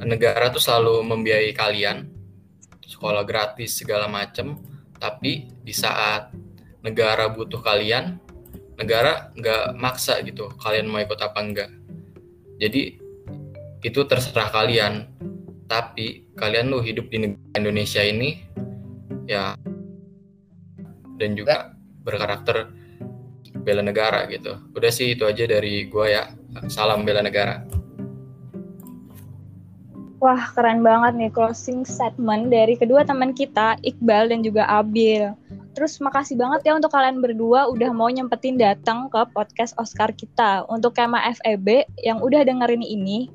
negara 0.00 0.48
tuh 0.48 0.60
selalu 0.60 1.04
membiayai 1.04 1.52
kalian 1.52 2.08
sekolah 2.86 3.22
gratis 3.28 3.76
segala 3.76 4.08
macem 4.08 4.56
tapi 4.96 5.52
di 5.60 5.74
saat 5.76 6.32
negara 6.80 7.28
butuh 7.28 7.60
kalian 7.60 8.16
negara 8.80 9.32
nggak 9.36 9.76
maksa 9.76 10.20
gitu 10.24 10.48
kalian 10.56 10.88
mau 10.88 11.00
ikut 11.00 11.20
apa 11.20 11.38
enggak 11.40 11.70
jadi 12.56 12.96
itu 13.84 14.00
terserah 14.08 14.50
kalian. 14.50 15.06
Tapi 15.66 16.30
kalian 16.38 16.70
lu 16.70 16.78
hidup 16.78 17.10
di 17.10 17.34
Indonesia 17.58 17.98
ini 17.98 18.38
ya 19.26 19.58
dan 21.18 21.30
juga 21.34 21.74
berkarakter 22.06 22.70
bela 23.66 23.82
negara 23.82 24.30
gitu. 24.30 24.62
Udah 24.78 24.90
sih 24.94 25.18
itu 25.18 25.26
aja 25.26 25.42
dari 25.42 25.90
gua 25.90 26.06
ya. 26.06 26.24
Salam 26.70 27.02
bela 27.02 27.20
negara. 27.20 27.66
Wah, 30.16 30.48
keren 30.56 30.80
banget 30.80 31.12
nih 31.18 31.30
closing 31.34 31.84
statement 31.84 32.48
dari 32.48 32.78
kedua 32.78 33.04
teman 33.04 33.36
kita, 33.36 33.76
Iqbal 33.84 34.32
dan 34.32 34.40
juga 34.40 34.64
Abil. 34.64 35.34
Terus 35.76 36.00
makasih 36.00 36.40
banget 36.40 36.64
ya 36.64 36.72
untuk 36.72 36.88
kalian 36.88 37.20
berdua 37.20 37.68
udah 37.68 37.92
mau 37.92 38.08
nyempetin 38.08 38.56
datang 38.56 39.12
ke 39.12 39.20
podcast 39.36 39.76
Oscar 39.76 40.08
kita. 40.16 40.64
Untuk 40.72 40.96
Kema 40.96 41.20
FEB 41.36 41.84
yang 42.00 42.24
udah 42.24 42.48
dengerin 42.48 42.80
ini, 42.80 43.28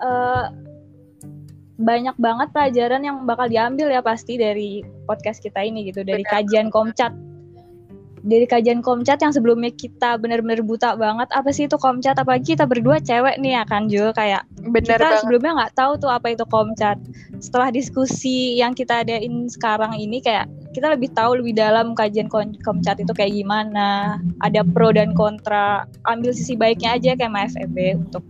uh, 0.00 0.48
banyak 1.76 2.16
banget 2.16 2.48
pelajaran 2.56 3.04
yang 3.04 3.28
bakal 3.28 3.44
diambil 3.52 3.92
ya 3.92 4.00
pasti 4.00 4.40
dari 4.40 4.80
podcast 5.04 5.44
kita 5.44 5.60
ini 5.60 5.92
gitu, 5.92 6.00
dari 6.00 6.24
Benar. 6.24 6.32
kajian 6.40 6.72
Komcat. 6.72 7.12
Dari 8.26 8.42
kajian 8.42 8.82
komcat 8.82 9.22
yang 9.22 9.30
sebelumnya 9.30 9.70
kita 9.70 10.18
benar-benar 10.18 10.66
buta 10.66 10.98
banget 10.98 11.30
apa 11.30 11.54
sih 11.54 11.70
itu 11.70 11.78
komcat? 11.78 12.18
Apalagi 12.18 12.58
kita 12.58 12.66
berdua 12.66 12.98
cewek 12.98 13.38
nih 13.38 13.54
ya 13.54 13.62
kan 13.62 13.86
Jo? 13.86 14.10
Kayak 14.10 14.42
Bener 14.66 14.98
kita 14.98 15.06
banget. 15.06 15.20
sebelumnya 15.22 15.52
nggak 15.62 15.74
tahu 15.78 15.92
tuh 16.02 16.10
apa 16.10 16.34
itu 16.34 16.42
komcat. 16.50 16.98
Setelah 17.38 17.70
diskusi 17.70 18.58
yang 18.58 18.74
kita 18.74 19.06
adain 19.06 19.46
sekarang 19.46 19.94
ini 19.94 20.18
kayak 20.18 20.50
kita 20.74 20.90
lebih 20.90 21.14
tahu 21.14 21.38
lebih 21.38 21.54
dalam 21.54 21.94
kajian 21.94 22.26
kom- 22.26 22.58
komcat 22.66 22.98
itu 22.98 23.14
kayak 23.14 23.30
gimana 23.30 24.18
ada 24.42 24.66
pro 24.66 24.90
dan 24.90 25.14
kontra 25.14 25.86
ambil 26.10 26.34
sisi 26.34 26.58
baiknya 26.58 26.98
aja 26.98 27.14
kayak 27.14 27.54
FEB 27.54 28.10
untuk 28.10 28.26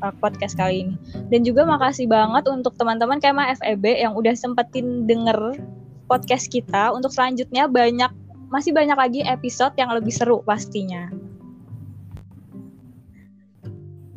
uh, 0.00 0.14
podcast 0.24 0.56
kali 0.56 0.88
ini. 0.88 0.94
Dan 1.28 1.44
juga 1.44 1.68
makasih 1.68 2.08
banget 2.08 2.48
untuk 2.48 2.72
teman-teman 2.80 3.20
kayak 3.20 3.60
FEB 3.60 4.08
yang 4.08 4.16
udah 4.16 4.32
sempetin 4.32 5.04
denger 5.04 5.60
podcast 6.08 6.48
kita. 6.48 6.96
Untuk 6.96 7.12
selanjutnya 7.12 7.68
banyak 7.68 8.27
masih 8.48 8.72
banyak 8.72 8.96
lagi 8.96 9.20
episode 9.24 9.76
yang 9.76 9.92
lebih 9.92 10.12
seru 10.12 10.40
pastinya. 10.44 11.12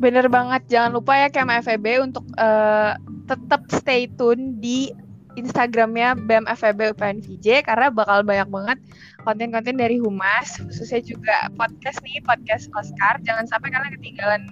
Bener 0.02 0.26
banget, 0.26 0.66
jangan 0.66 0.98
lupa 0.98 1.14
ya 1.14 1.30
KM 1.30 1.62
FEB 1.62 1.86
untuk 2.02 2.26
eh, 2.34 2.92
tetap 3.30 3.62
stay 3.70 4.10
tune 4.10 4.58
di 4.58 4.90
Instagramnya 5.38 6.12
BEM 6.28 6.44
FEB 6.44 6.92
UPN 6.92 7.24
VJ 7.24 7.64
karena 7.64 7.88
bakal 7.88 8.20
banyak 8.20 8.48
banget 8.52 8.78
konten-konten 9.24 9.80
dari 9.80 9.96
Humas, 9.96 10.60
khususnya 10.60 11.00
juga 11.00 11.48
podcast 11.56 12.02
nih, 12.04 12.20
podcast 12.20 12.68
Oscar. 12.76 13.16
Jangan 13.24 13.48
sampai 13.48 13.72
kalian 13.72 13.94
ketinggalan 13.96 14.42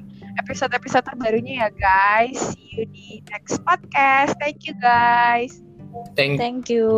episode-episode 0.41 1.05
terbarunya 1.05 1.67
ya 1.67 1.69
guys. 1.75 2.39
See 2.55 2.81
you 2.81 2.85
di 2.89 3.21
next 3.29 3.61
podcast. 3.67 4.33
Thank 4.41 4.65
you 4.65 4.75
guys. 4.81 5.61
Thank 6.15 6.39
Thank 6.39 6.71
you. 6.71 6.89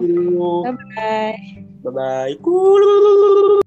Thank 0.00 0.08
you. 0.08 0.62
Bye 0.64 0.74
bye. 0.94 1.65
Bye 1.82 1.90
bye. 1.90 3.62